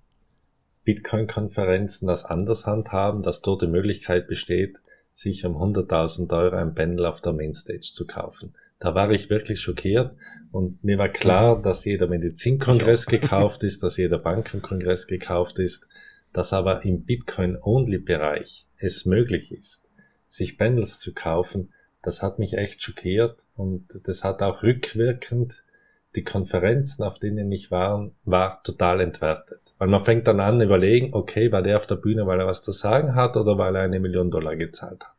[0.85, 4.77] Bitcoin-Konferenzen das anders handhaben, dass dort die Möglichkeit besteht,
[5.13, 8.55] sich um 100.000 Euro ein Panel auf der Mainstage zu kaufen.
[8.81, 10.17] Da war ich wirklich schockiert
[10.53, 15.87] und mir war klar, dass jeder Medizinkongress gekauft ist, dass jeder Bankenkongress gekauft ist,
[16.33, 19.89] dass aber im Bitcoin-Only-Bereich es möglich ist,
[20.27, 21.73] sich Panels zu kaufen,
[22.03, 25.63] das hat mich echt schockiert und das hat auch rückwirkend
[26.15, 29.61] die Konferenzen, auf denen ich war, war total entwertet.
[29.79, 32.63] Weil man fängt dann an überlegen, okay, war der auf der Bühne, weil er was
[32.63, 35.12] zu sagen hat oder weil er eine Million Dollar gezahlt hat.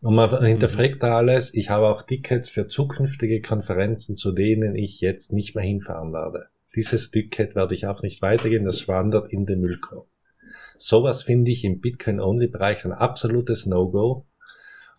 [0.00, 1.54] Und man hinterfragt da alles.
[1.54, 6.46] Ich habe auch Tickets für zukünftige Konferenzen, zu denen ich jetzt nicht mehr hinfahren werde.
[6.76, 10.06] Dieses Ticket werde ich auch nicht weitergeben, das wandert in den Müllkorb.
[10.76, 14.26] Sowas finde ich im Bitcoin-Only-Bereich ein absolutes No-Go.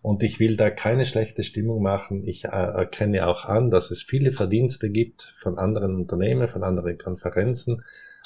[0.01, 2.25] Und ich will da keine schlechte Stimmung machen.
[2.25, 6.97] Ich äh, erkenne auch an, dass es viele Verdienste gibt von anderen Unternehmen, von anderen
[6.97, 7.83] Konferenzen.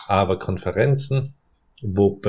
[0.08, 1.34] Aber Konferenzen,
[1.82, 2.22] wo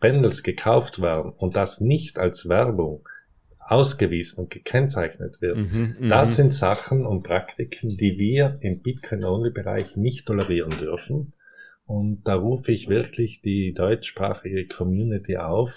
[0.00, 3.08] Bundles gekauft werden und das nicht als Werbung,
[3.70, 5.56] ausgewiesen und gekennzeichnet wird.
[5.56, 11.32] Mhm, mhm, das sind Sachen und Praktiken, die wir im Bitcoin-Only-Bereich nicht tolerieren dürfen.
[11.86, 15.70] Und da rufe ich wirklich die deutschsprachige Community auf,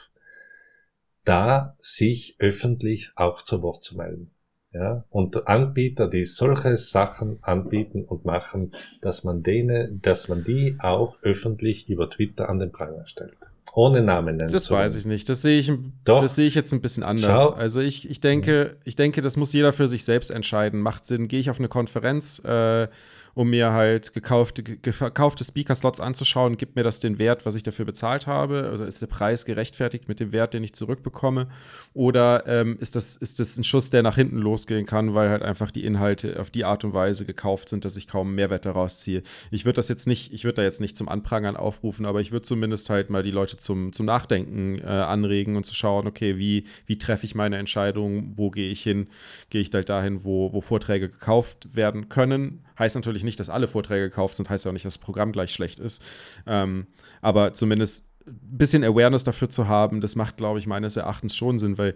[1.23, 4.31] da sich öffentlich auch zu Wort zu melden.
[4.71, 8.71] Ja, und Anbieter, die solche Sachen anbieten und machen,
[9.01, 13.37] dass man denen, dass man die auch öffentlich über Twitter an den Pranger stellt
[13.75, 14.51] ohne Namen nennen.
[14.51, 15.27] Das weiß ich nicht.
[15.29, 15.71] Das sehe ich,
[16.05, 17.39] das sehe ich jetzt ein bisschen anders.
[17.39, 17.55] Schau.
[17.55, 20.79] Also ich, ich denke, ich denke, das muss jeder für sich selbst entscheiden.
[20.79, 21.27] Macht Sinn.
[21.27, 22.87] Gehe ich auf eine Konferenz, äh,
[23.35, 27.85] um mir halt gekaufte, gekaufte Speaker-Slots anzuschauen, gibt mir das den Wert, was ich dafür
[27.85, 28.69] bezahlt habe?
[28.69, 31.47] Also ist der Preis gerechtfertigt mit dem Wert, den ich zurückbekomme?
[31.93, 35.41] Oder ähm, ist, das, ist das ein Schuss, der nach hinten losgehen kann, weil halt
[35.41, 38.99] einfach die Inhalte auf die Art und Weise gekauft sind, dass ich kaum Mehrwert daraus
[38.99, 39.23] ziehe?
[39.49, 42.31] Ich würde das jetzt nicht, ich würde da jetzt nicht zum Anprangern aufrufen, aber ich
[42.31, 46.37] würde zumindest halt mal die Leute zum, zum Nachdenken äh, anregen und zu schauen, okay,
[46.37, 49.07] wie, wie treffe ich meine Entscheidung, wo gehe ich hin?
[49.49, 52.63] Gehe ich halt dahin, wo, wo Vorträge gekauft werden können?
[52.77, 55.31] Heißt natürlich nicht, dass alle Vorträge gekauft sind, heißt ja auch nicht, dass das Programm
[55.31, 56.03] gleich schlecht ist.
[56.45, 56.87] Ähm,
[57.21, 61.59] aber zumindest ein bisschen Awareness dafür zu haben, das macht, glaube ich, meines Erachtens schon
[61.59, 61.93] Sinn, weil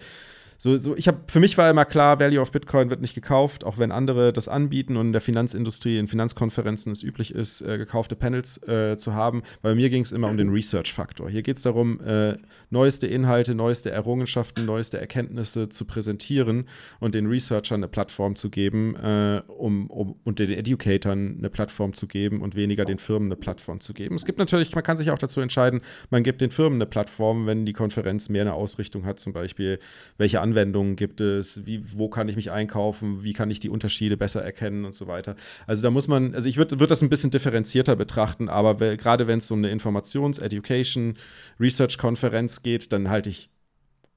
[0.58, 3.64] so, so, ich habe für mich war immer klar, Value of Bitcoin wird nicht gekauft,
[3.64, 7.78] auch wenn andere das anbieten und in der Finanzindustrie, in Finanzkonferenzen es üblich ist, äh,
[7.78, 9.44] gekaufte Panels äh, zu haben.
[9.62, 11.30] Bei mir ging es immer um den Research-Faktor.
[11.30, 12.38] Hier geht es darum, äh,
[12.70, 16.66] neueste Inhalte, neueste Errungenschaften, neueste Erkenntnisse zu präsentieren
[17.00, 21.94] und den Researchern eine Plattform zu geben, äh, um, um, und den Educatoren eine Plattform
[21.94, 24.16] zu geben und weniger den Firmen eine Plattform zu geben.
[24.16, 27.46] Es gibt natürlich, man kann sich auch dazu entscheiden, man gibt den Firmen eine Plattform,
[27.46, 29.80] wenn die Konferenz mehr eine Ausrichtung hat, zum Beispiel,
[30.18, 34.18] welche Anwendungen gibt es, wie, wo kann ich mich einkaufen, wie kann ich die Unterschiede
[34.18, 35.36] besser erkennen und so weiter.
[35.66, 39.28] Also da muss man, also ich würde würd das ein bisschen differenzierter betrachten, aber gerade
[39.28, 41.16] wenn es um eine Informations-, Education-,
[41.60, 43.50] Research-Konferenz geht, dann halte ich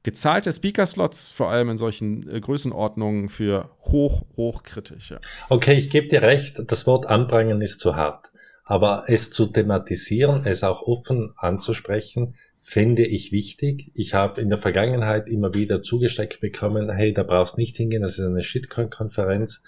[0.03, 5.11] gezahlte Speaker-Slots, vor allem in solchen äh, Größenordnungen, für hoch, hoch kritisch.
[5.11, 5.21] Ja.
[5.49, 8.31] Okay, ich gebe dir recht, das Wort anbringen ist zu hart.
[8.65, 12.37] Aber es zu thematisieren, es auch offen anzusprechen,
[12.71, 13.91] fände ich wichtig.
[13.95, 18.17] Ich habe in der Vergangenheit immer wieder zugesteckt bekommen, hey, da brauchst nicht hingehen, das
[18.17, 19.65] ist eine Shitcoin-Konferenz.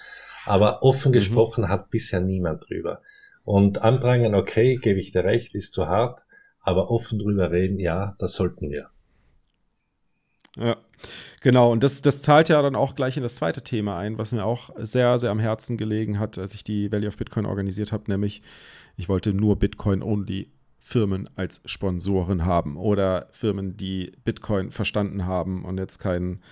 [0.47, 1.15] Aber offen mhm.
[1.15, 3.03] gesprochen hat bisher niemand drüber.
[3.43, 6.21] Und anprangern, okay, gebe ich dir recht, ist zu hart,
[6.61, 8.89] aber offen drüber reden, ja, das sollten wir.
[10.57, 10.77] Ja,
[11.41, 11.73] genau.
[11.73, 14.45] Und das, das zahlt ja dann auch gleich in das zweite Thema ein, was mir
[14.45, 18.05] auch sehr, sehr am Herzen gelegen hat, als ich die Valley of Bitcoin organisiert habe,
[18.07, 18.43] nämlich
[18.97, 20.53] ich wollte nur Bitcoin only
[20.93, 26.43] Firmen als Sponsoren haben oder Firmen, die Bitcoin verstanden haben und jetzt keinen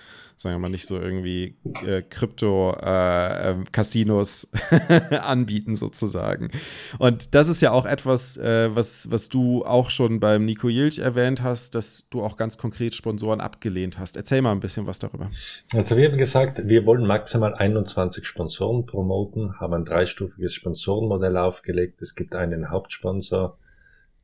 [0.41, 6.49] sagen wir mal, nicht so irgendwie äh, Krypto-Casinos äh, äh anbieten sozusagen.
[6.97, 10.97] Und das ist ja auch etwas, äh, was, was du auch schon beim Nico Jilch
[10.97, 14.17] erwähnt hast, dass du auch ganz konkret Sponsoren abgelehnt hast.
[14.17, 15.29] Erzähl mal ein bisschen was darüber.
[15.73, 22.01] Also wir haben gesagt, wir wollen maximal 21 Sponsoren promoten, haben ein dreistufiges Sponsorenmodell aufgelegt.
[22.01, 23.59] Es gibt einen Hauptsponsor,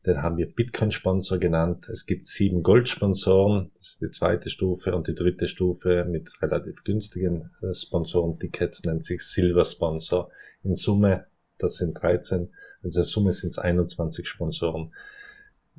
[0.06, 1.90] den haben wir Bitcoin-Sponsor genannt.
[1.90, 4.96] Es gibt sieben Gold-Sponsoren, das ist die zweite Stufe.
[4.96, 10.30] Und die dritte Stufe mit relativ günstigen äh, Sponsoren-Tickets nennt sich Silver-Sponsor.
[10.64, 11.26] In Summe,
[11.58, 12.50] das sind 13,
[12.84, 14.94] also in Summe sind es 21 Sponsoren.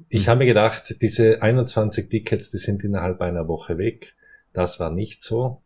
[0.08, 0.30] Ich mhm.
[0.30, 4.14] habe mir gedacht, diese 21 Tickets, die sind innerhalb einer Woche weg.
[4.52, 5.62] Das war nicht so.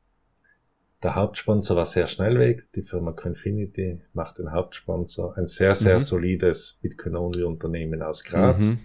[1.03, 2.67] Der Hauptsponsor war sehr schnell weg.
[2.77, 5.37] Die Firma Confinity macht den Hauptsponsor.
[5.37, 6.05] Ein sehr, sehr mhm.
[6.05, 8.59] solides Bitcoin-Only-Unternehmen aus Graz.
[8.59, 8.79] Mhm.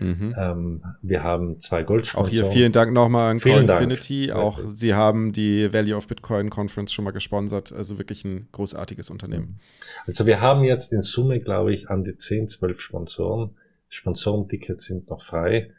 [0.00, 0.34] Mhm.
[0.36, 2.26] Ähm, wir haben zwei Goldsponsoren.
[2.26, 4.32] Auch hier vielen Dank nochmal an Coinfinity.
[4.32, 7.72] Auch Sie haben die Value of Bitcoin Conference schon mal gesponsert.
[7.72, 9.60] Also wirklich ein großartiges Unternehmen.
[10.06, 13.50] Also wir haben jetzt in Summe, glaube ich, an die 10, 12 Sponsoren.
[13.88, 15.70] Sponsorentickets sind noch frei.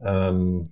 [0.00, 0.70] Ähm,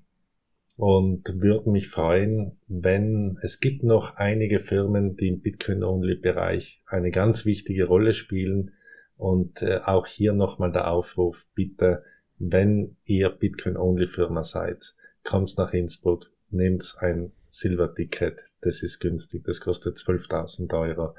[0.77, 7.47] und würde mich freuen, wenn es gibt noch einige Firmen, die im Bitcoin-Only-Bereich eine ganz
[7.47, 8.72] wichtige Rolle spielen
[9.16, 12.03] und äh, auch hier nochmal der Aufruf, bitte,
[12.39, 19.99] wenn ihr Bitcoin-Only-Firma seid, kommt nach Innsbruck, nehmt ein Silver-Ticket, das ist günstig, das kostet
[19.99, 21.14] 12.000 Euro.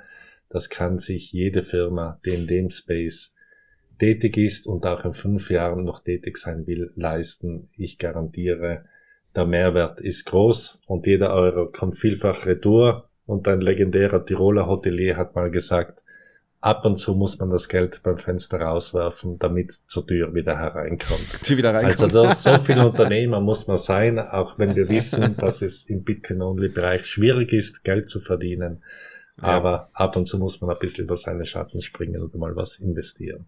[0.50, 3.34] Das kann sich jede Firma, die in dem Space
[4.00, 7.70] tätig ist und auch in fünf Jahren noch tätig sein will, leisten.
[7.78, 8.86] Ich garantiere,
[9.36, 13.10] der Mehrwert ist groß und jeder Euro kommt vielfach retour.
[13.26, 16.04] Und ein legendärer Tiroler Hotelier hat mal gesagt,
[16.62, 21.48] ab und zu muss man das Geld beim Fenster rauswerfen, damit zur Tür wieder hereinkommt.
[21.48, 22.16] Die wieder reinkommt.
[22.16, 27.06] Also so viel Unternehmer muss man sein, auch wenn wir wissen, dass es im Bitcoin-Only-Bereich
[27.06, 28.84] schwierig ist, Geld zu verdienen.
[29.42, 29.48] Ja.
[29.48, 32.80] Aber ab und zu muss man ein bisschen über seine Schatten springen und mal was
[32.80, 33.48] investieren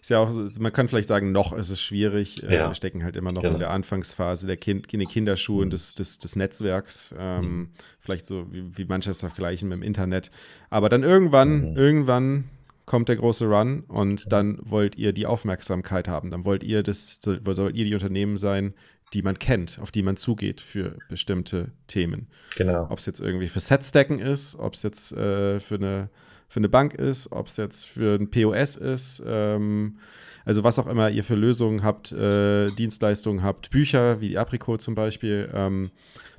[0.00, 2.42] ist ja auch, man kann vielleicht sagen, noch ist es schwierig.
[2.42, 2.68] Äh, ja.
[2.68, 3.54] Wir stecken halt immer noch genau.
[3.54, 5.70] in der Anfangsphase der kind, in den Kinderschuhen mhm.
[5.70, 7.14] des, des, des Netzwerks.
[7.18, 7.68] Ähm, mhm.
[7.98, 10.30] Vielleicht so, wie, wie manche es vergleichen mit dem Internet.
[10.70, 11.76] Aber dann irgendwann, mhm.
[11.76, 12.44] irgendwann
[12.86, 16.30] kommt der große Run und dann wollt ihr die Aufmerksamkeit haben.
[16.30, 18.74] Dann wollt ihr das, sollt ihr die Unternehmen sein,
[19.12, 22.28] die man kennt, auf die man zugeht für bestimmte Themen.
[22.56, 22.86] Genau.
[22.90, 26.08] Ob es jetzt irgendwie für Setstacken ist, ob es jetzt äh, für eine
[26.50, 29.98] für eine Bank ist, ob es jetzt für ein POS ist, ähm,
[30.44, 34.82] also was auch immer ihr für Lösungen habt, äh, Dienstleistungen habt, Bücher wie die Apricot
[34.82, 35.92] zum Beispiel, ähm,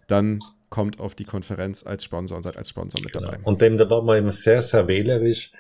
[0.08, 0.40] dann
[0.70, 3.38] kommt auf die Konferenz als Sponsor und seid als Sponsor mit dabei.
[3.38, 3.48] Genau.
[3.48, 5.54] Und dem, da waren wir eben sehr, sehr wählerisch.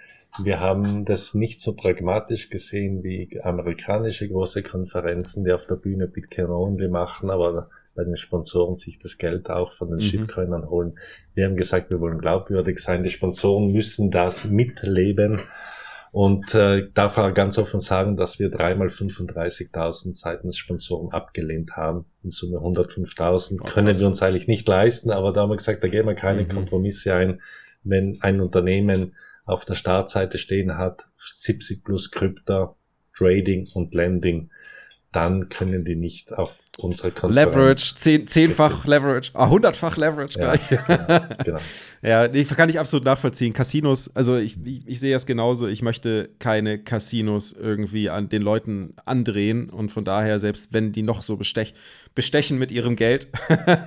[0.43, 6.07] Wir haben das nicht so pragmatisch gesehen wie amerikanische große Konferenzen, die auf der Bühne
[6.07, 7.69] Bitcoin Only machen, aber
[8.01, 10.01] bei den Sponsoren sich das Geld auch von den mhm.
[10.01, 10.97] Shitcoinern holen.
[11.35, 13.03] Wir haben gesagt, wir wollen glaubwürdig sein.
[13.03, 15.41] Die Sponsoren müssen das mitleben.
[16.11, 22.05] Und äh, darf auch ganz offen sagen, dass wir dreimal 35.000 seitens Sponsoren abgelehnt haben.
[22.23, 25.87] In Summe 105.000 können wir uns eigentlich nicht leisten, aber da haben wir gesagt, da
[25.87, 26.49] gehen wir keine mhm.
[26.49, 27.39] Kompromisse ein.
[27.83, 32.75] Wenn ein Unternehmen auf der Startseite stehen hat, 70 plus Krypto,
[33.15, 34.49] Trading und Lending,
[35.11, 37.53] dann können die nicht auf unsere Konferenz.
[37.53, 40.69] Leverage, zehn, zehnfach Leverage, ah, hundertfach Leverage ja, gleich.
[40.69, 41.59] Genau, genau.
[42.01, 43.51] ja, nee, kann ich absolut nachvollziehen.
[43.51, 45.67] Casinos, also ich, ich, ich sehe es genauso.
[45.67, 51.03] Ich möchte keine Casinos irgendwie an den Leuten andrehen und von daher, selbst wenn die
[51.03, 51.73] noch so bestech,
[52.15, 53.27] bestechen mit ihrem Geld,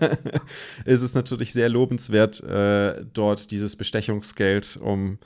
[0.84, 5.18] ist es natürlich sehr lobenswert, äh, dort dieses Bestechungsgeld um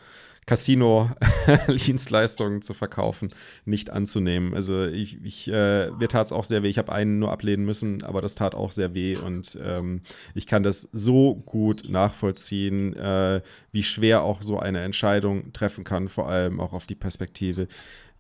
[0.48, 3.34] Casino-Dienstleistungen zu verkaufen,
[3.66, 4.54] nicht anzunehmen.
[4.54, 6.68] Also ich, ich äh, mir tat es auch sehr weh.
[6.68, 10.00] Ich habe einen nur ablehnen müssen, aber das tat auch sehr weh und ähm,
[10.34, 13.42] ich kann das so gut nachvollziehen, äh,
[13.72, 17.68] wie schwer auch so eine Entscheidung treffen kann, vor allem auch auf die Perspektive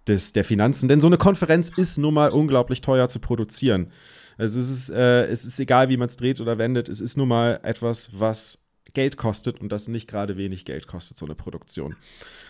[0.06, 0.86] des, der Finanzen.
[0.88, 3.90] Denn so eine Konferenz ist nun mal unglaublich teuer zu produzieren.
[4.36, 7.16] Also es ist, äh, es ist egal, wie man es dreht oder wendet, es ist
[7.16, 11.34] nun mal etwas, was Geld kostet und das nicht gerade wenig Geld kostet, so eine
[11.34, 11.96] Produktion.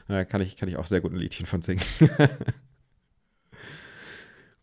[0.08, 1.82] Da kann ich, kann ich auch sehr gut ein Liedchen von singen.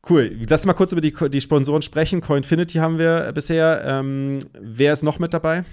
[0.09, 0.37] cool.
[0.49, 2.21] Lass mal kurz über die, die Sponsoren sprechen.
[2.21, 3.83] Coinfinity haben wir bisher.
[3.85, 5.63] Ähm, wer ist noch mit dabei?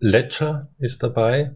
[0.00, 1.54] Ledger ist dabei.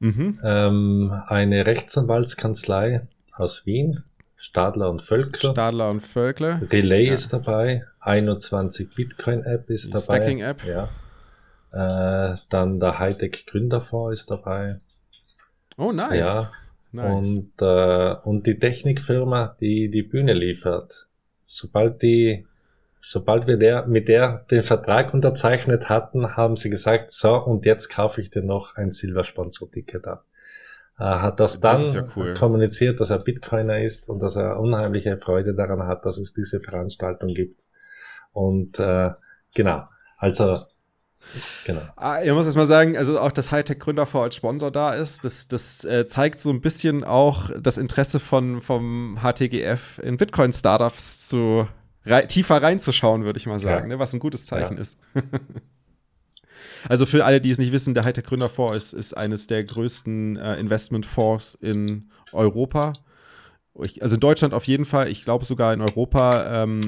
[0.00, 0.40] Mhm.
[0.42, 4.02] Ähm, eine Rechtsanwaltskanzlei aus Wien.
[4.36, 5.52] Stadler und Völkler.
[5.52, 6.60] Stadler und Völkler.
[6.72, 7.14] Relay ja.
[7.14, 7.84] ist dabei.
[8.00, 10.02] 21 Bitcoin App ist die dabei.
[10.02, 10.64] Stacking App.
[10.64, 10.88] Ja.
[11.72, 14.80] Äh, dann der Hightech Gründerfonds ist dabei.
[15.76, 16.18] Oh, nice.
[16.18, 16.50] Ja,
[16.92, 17.38] Nice.
[17.38, 21.08] Und, äh, und die Technikfirma, die die Bühne liefert,
[21.44, 22.46] sobald die,
[23.00, 27.88] sobald wir der, mit der den Vertrag unterzeichnet hatten, haben sie gesagt, so, und jetzt
[27.88, 30.26] kaufe ich dir noch ein Silbersponsor-Ticket ab.
[30.98, 32.34] Äh, hat das dann das ja cool.
[32.34, 36.60] kommuniziert, dass er Bitcoiner ist und dass er unheimliche Freude daran hat, dass es diese
[36.60, 37.62] Veranstaltung gibt.
[38.32, 39.12] Und äh,
[39.54, 40.66] genau, also
[41.64, 41.80] Genau.
[41.96, 45.48] Ah, ich muss jetzt mal sagen, also auch das Hightech-Gründerfonds als Sponsor da ist, das,
[45.48, 51.66] das äh, zeigt so ein bisschen auch das Interesse von, vom HTGF in Bitcoin-Startups zu
[52.04, 53.96] rei tiefer reinzuschauen, würde ich mal sagen, ja.
[53.96, 53.98] ne?
[53.98, 54.82] was ein gutes Zeichen ja.
[54.82, 55.00] ist.
[56.88, 60.56] also für alle, die es nicht wissen, der Hightech-Gründerfonds ist, ist eines der größten äh,
[60.56, 62.92] Investmentfonds in Europa
[63.80, 66.80] ich, also in Deutschland auf jeden Fall, ich glaube sogar in Europa, ähm,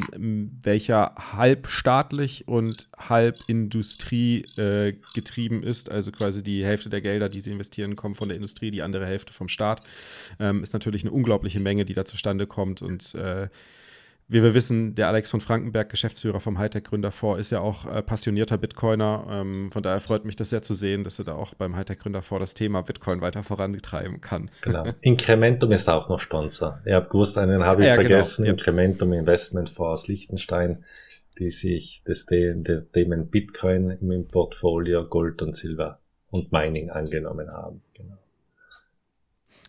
[0.62, 5.90] welcher halb staatlich und halb Industrie äh, getrieben ist.
[5.90, 9.06] Also quasi die Hälfte der Gelder, die sie investieren, kommen von der Industrie, die andere
[9.06, 9.82] Hälfte vom Staat.
[10.38, 13.48] Ähm, ist natürlich eine unglaubliche Menge, die da zustande kommt und äh,
[14.26, 18.56] wie wir wissen, der Alex von Frankenberg, Geschäftsführer vom Hightech-Gründerfonds, ist ja auch äh, passionierter
[18.56, 19.26] Bitcoiner.
[19.30, 22.40] Ähm, von daher freut mich das sehr zu sehen, dass er da auch beim Hightech-Gründerfonds
[22.40, 24.50] das Thema Bitcoin weiter vorantreiben kann.
[24.62, 24.86] Genau.
[25.02, 26.80] Incrementum ist auch noch Sponsor.
[26.86, 28.08] Ihr habt gewusst, einen habe ich ja, genau.
[28.08, 28.44] vergessen.
[28.44, 28.54] Genau.
[28.54, 30.84] Incrementum Investmentfonds aus Liechtenstein,
[31.38, 35.98] die sich des Themen Bitcoin im Portfolio Gold und Silber
[36.30, 37.82] und Mining angenommen haben.
[37.94, 38.16] Genau.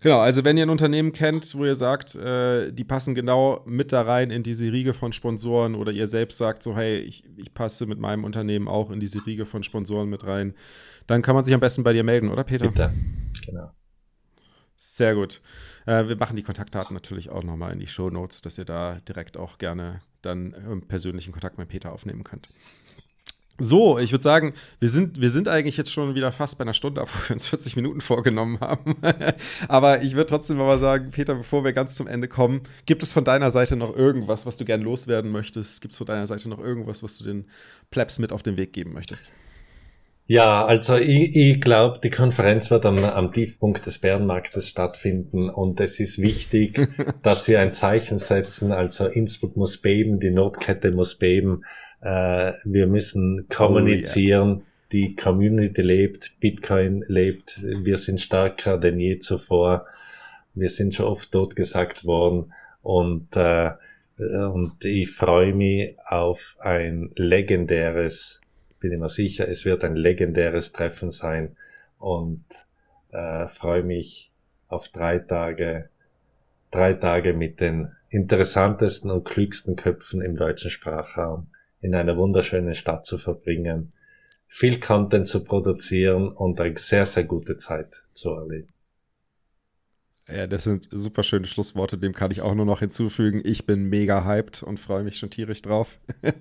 [0.06, 3.92] Genau, also wenn ihr ein Unternehmen kennt, wo ihr sagt, äh, die passen genau mit
[3.92, 7.56] da rein in diese Riege von Sponsoren oder ihr selbst sagt so, hey, ich, ich
[7.56, 10.54] passe mit meinem Unternehmen auch in diese Riege von Sponsoren mit rein,
[11.08, 12.68] dann kann man sich am besten bei dir melden, oder Peter?
[12.68, 12.94] Bitte,
[13.48, 13.72] genau.
[14.76, 15.42] Sehr gut.
[15.88, 19.00] Äh, wir machen die Kontaktdaten natürlich auch nochmal in die Show Notes, dass ihr da
[19.08, 22.48] direkt auch gerne dann äh, persönlichen Kontakt mit Peter aufnehmen könnt.
[23.58, 26.74] So, ich würde sagen, wir sind, wir sind eigentlich jetzt schon wieder fast bei einer
[26.74, 28.98] Stunde, obwohl wir uns 40 Minuten vorgenommen haben.
[29.70, 33.14] Aber ich würde trotzdem mal sagen, Peter, bevor wir ganz zum Ende kommen, gibt es
[33.14, 35.82] von deiner Seite noch irgendwas, was du gern loswerden möchtest?
[35.82, 37.46] Gibt es von deiner Seite noch irgendwas, was du den
[37.92, 39.32] Plebs mit auf den Weg geben möchtest?
[40.28, 45.80] Ja, also ich, ich glaube, die Konferenz wird am, am Tiefpunkt des Bärenmarktes stattfinden und
[45.80, 46.90] es ist wichtig,
[47.24, 48.72] dass wir ein Zeichen setzen.
[48.72, 51.64] Also Innsbruck muss beben, die Nordkette muss beben
[52.06, 54.50] äh, wir müssen kommunizieren.
[54.50, 54.62] Oh, yeah.
[54.92, 57.60] Die Community lebt, Bitcoin lebt.
[57.62, 59.88] Wir sind stärker denn je zuvor.
[60.54, 62.54] Wir sind schon oft dort gesagt worden
[62.84, 63.72] und äh,
[64.18, 68.40] und ich freue mich auf ein legendäres,
[68.80, 71.58] bin ich mir sicher, es wird ein legendäres Treffen sein
[72.00, 72.46] und
[73.12, 74.32] äh, freue mich
[74.70, 75.90] auf drei Tage,
[76.72, 81.48] drei Tage mit den interessantesten und klügsten Köpfen im deutschen Sprachraum
[81.86, 83.94] in einer wunderschönen Stadt zu verbringen,
[84.48, 88.70] viel Content zu produzieren und eine sehr, sehr gute Zeit zu erleben.
[90.28, 93.42] Ja, das sind super schöne Schlussworte, dem kann ich auch nur noch hinzufügen.
[93.46, 96.00] Ich bin mega hyped und freue mich schon tierisch drauf.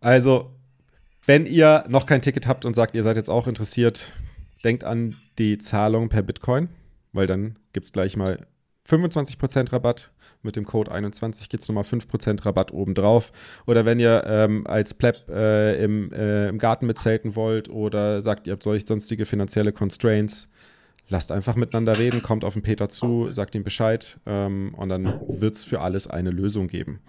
[0.00, 0.50] also,
[1.26, 4.14] wenn ihr noch kein Ticket habt und sagt, ihr seid jetzt auch interessiert,
[4.64, 6.70] denkt an die Zahlung per Bitcoin,
[7.12, 8.46] weil dann gibt es gleich mal
[8.88, 10.12] 25% Rabatt
[10.42, 13.32] mit dem Code 21 gibt es nochmal 5% Rabatt obendrauf.
[13.66, 18.46] Oder wenn ihr ähm, als Pleb äh, im, äh, im Garten mitzelten wollt oder sagt,
[18.46, 20.52] ihr habt solch sonstige finanzielle Constraints,
[21.08, 25.20] lasst einfach miteinander reden, kommt auf den Peter zu, sagt ihm Bescheid ähm, und dann
[25.28, 27.00] wird es für alles eine Lösung geben.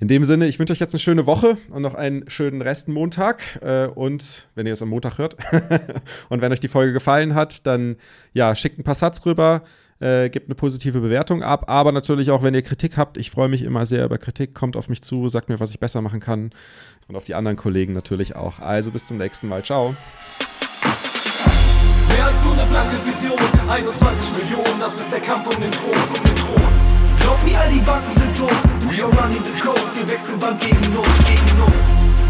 [0.00, 3.60] In dem Sinne, ich wünsche euch jetzt eine schöne Woche und noch einen schönen Restmontag.
[3.62, 5.36] Äh, und wenn ihr es am Montag hört
[6.28, 7.96] und wenn euch die Folge gefallen hat, dann
[8.32, 9.62] ja, schickt ein paar Satz rüber
[10.04, 11.64] äh, gebt eine positive Bewertung ab.
[11.68, 14.54] Aber natürlich auch, wenn ihr Kritik habt, ich freue mich immer sehr über Kritik.
[14.54, 16.50] Kommt auf mich zu, sagt mir, was ich besser machen kann.
[17.08, 18.60] Und auf die anderen Kollegen natürlich auch.
[18.60, 19.62] Also bis zum nächsten Mal.
[19.64, 19.96] Ciao.
[22.08, 23.38] Mehr als nur eine blanke Vision,
[23.68, 26.62] 21 Millionen, das ist der Kampf um den Thron, um den Thron.
[27.20, 28.52] Glaub mir, all die Banken sind tot.
[28.88, 31.72] We are running the code, wir wechseln Bank gegen Not, gegen Not.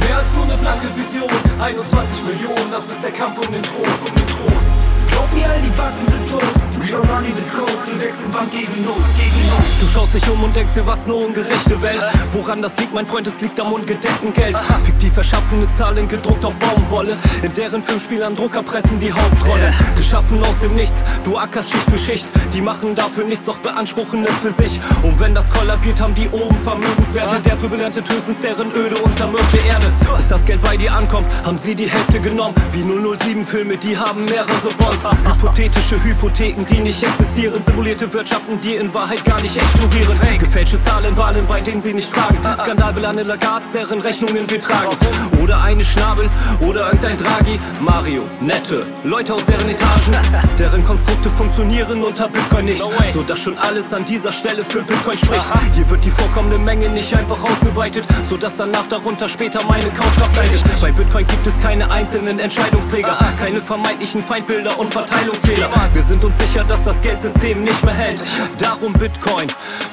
[0.01, 1.29] Mehr als nur eine blanke Vision,
[1.61, 4.63] 21 Millionen, das ist der Kampf um den Thron, um den Thron.
[5.11, 6.74] Glaub mir, all die Backen sind tot.
[6.85, 7.73] We running the code.
[7.87, 9.65] Wir wechseln gegen Not, gegen Not.
[9.81, 12.03] Du schaust dich um und denkst dir, was eine ungerechte Welt.
[12.33, 14.57] Woran das liegt, mein Freund, es liegt am ungedeckten Geld.
[14.85, 17.17] Fiktiv erschaffene Zahlen gedruckt auf Baumwolle.
[17.43, 19.73] In deren Filmspielern Drucker pressen die Hauptrolle.
[19.97, 22.27] Geschaffen aus dem Nichts, du ackerst Schicht für Schicht.
[22.53, 24.79] Die machen dafür nichts, doch beanspruchen es für sich.
[25.03, 27.41] Und wenn das kollabiert, haben die oben Vermögenswerte.
[27.41, 29.91] Der erntet höchstens deren öde und zermürbte Erde.
[30.17, 32.55] Bis das Geld bei dir ankommt, haben sie die Hälfte genommen.
[32.73, 34.99] Wie 007 Filme, die haben mehrere Bonds.
[35.25, 37.63] Hypothetische Hypotheken, die nicht existieren.
[37.63, 40.19] Simulierte Wirtschaften, die in Wahrheit gar nicht explodieren.
[40.39, 42.39] Gefälschte Zahlen, Wahlen, bei denen sie nicht fragen.
[42.61, 44.97] Skandalbelange Lagards, deren Rechnungen wir tragen.
[45.43, 47.61] Oder eine Schnabel, oder irgendein Draghi.
[47.81, 50.13] Mario, nette Leute aus deren Etagen,
[50.59, 52.83] deren Konstrukte funktionieren unter Bitcoin nicht.
[53.13, 55.45] So dass schon alles an dieser Stelle für Bitcoin spricht.
[55.75, 60.37] Hier wird die vorkommende Menge nicht einfach ausgeweitet, so dass danach darunter später meine Kaufkraft
[60.37, 60.63] leidet.
[60.81, 65.71] Bei Bitcoin gibt es keine einzelnen Entscheidungsträger, keine vermeintlichen Feindbilder und Verteilungsfehler.
[65.93, 68.21] Wir sind uns sicher, dass das Geldsystem nicht mehr hält.
[68.59, 69.49] Darum Bitcoin,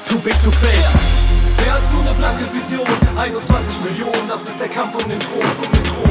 [0.08, 0.84] too big to fail.
[1.62, 5.40] Mehr als nur eine blanke Vision, 21 Millionen, das ist der Kampf um den Thron,
[5.40, 6.10] um den Thron.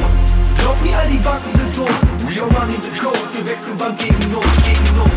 [0.58, 1.90] Glaub mir, all die Banken sind tot.
[2.26, 3.18] We are running the code.
[3.34, 5.10] Wir wechseln Bank gegen Not, gegen Not.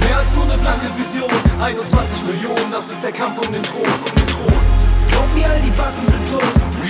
[0.00, 1.30] Mehr als nur eine blanke Vision,
[1.60, 4.54] 21 Millionen, das ist der Kampf um den Thron, um den Thron.
[5.10, 6.44] Glaub mir, all die Banken sind tot.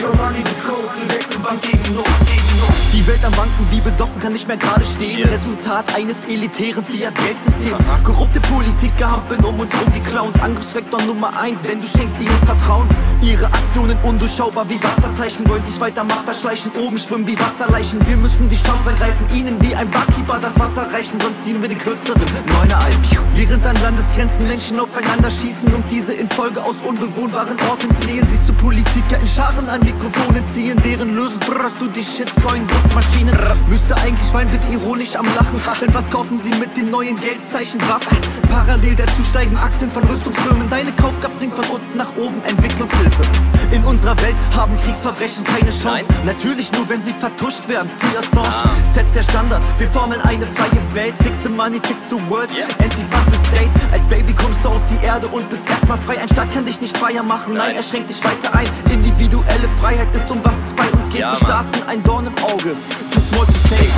[0.05, 0.85] We are running the code.
[1.01, 2.75] Wir wechseln Bank gegen Not, gegen Not.
[2.93, 5.27] Die Welt am Banken wie besoffen kann nicht mehr gerade stehen.
[5.27, 7.81] Resultat eines elitären Fiat-Geldsystems.
[8.05, 10.39] Korrupte Politiker hampeln um uns rum wie Clowns.
[10.43, 12.87] Angriffsvektor Nummer eins, denn du schenkst ihnen Vertrauen.
[13.23, 15.49] Ihre Aktionen undurchschaubar wie Wasserzeichen.
[15.49, 18.07] Wollen sich weiter Macht erschleichen, oben schwimmen wie Wasserleichen.
[18.07, 21.19] Wir müssen die Chance ergreifen, ihnen wie ein Barkeeper das Wasser reichen.
[21.19, 22.95] Sonst ziehen wir den kürzeren, neuner Eis.
[23.35, 28.49] Während an Landesgrenzen Menschen aufeinander schießen und diese in Folge aus unbewohnbaren Orten fliehen, siehst
[28.49, 33.37] du Politiker in Scharen an Mikrofonen ziehen, deren Lösen brrrst du die Shitcoin-Druckmaschinen.
[33.69, 35.61] Müsste eigentlich weinen, bin ironisch am Lachen.
[35.81, 38.17] Denn was kaufen sie mit den neuen Geldzeichen Waffen?
[38.51, 40.69] Parallel dazu steigen Aktien von Rüstungsfirmen.
[40.69, 43.23] Deine Kaufkraft sinkt von unten nach oben, Entwicklungshilfe.
[43.71, 46.07] In unserer Welt haben Kriegsverbrechen keine Chance.
[46.25, 47.89] Natürlich nur, wenn sie vertuscht werden.
[47.99, 49.63] Free Assange setzt der Standard.
[49.79, 51.17] Wir formen eine freie Welt.
[51.19, 52.51] Fix the money, fix the world.
[52.83, 53.71] Anti-fuck the state.
[53.93, 56.19] Als Baby kommst du auf die Erde und bist erstmal frei.
[56.19, 57.55] Ein Staat kann dich nicht freier machen.
[57.55, 58.67] Nein, er schränkt dich weiter ein.
[58.93, 61.21] Individuelle Freiheit ist um was es bei uns geht.
[61.21, 62.73] Wir starten ein Dorn im Auge.
[63.13, 63.93] Too small to save.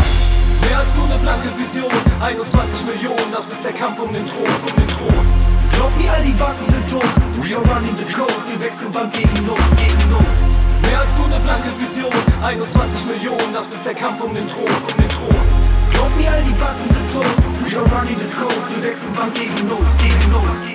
[0.66, 4.50] Mehr als nur eine blanke Vision, 21 Millionen, das ist der Kampf um den Thron,
[4.50, 5.26] um den Thron.
[5.70, 7.06] Glaub mir, all die Banken sind tot.
[7.38, 8.34] We are running the code.
[8.50, 10.26] Wir wechseln Bank gegen Not, gegen Not.
[10.82, 12.10] Mehr als nur eine blanke Vision,
[12.42, 15.38] 21 Millionen, das ist der Kampf um den Thron, um den Thron.
[15.92, 17.30] Glaub mir, all die Banken sind tot.
[17.62, 18.58] We are running the code.
[18.74, 20.65] Wir wechseln Bank gegen Not, gegen Not.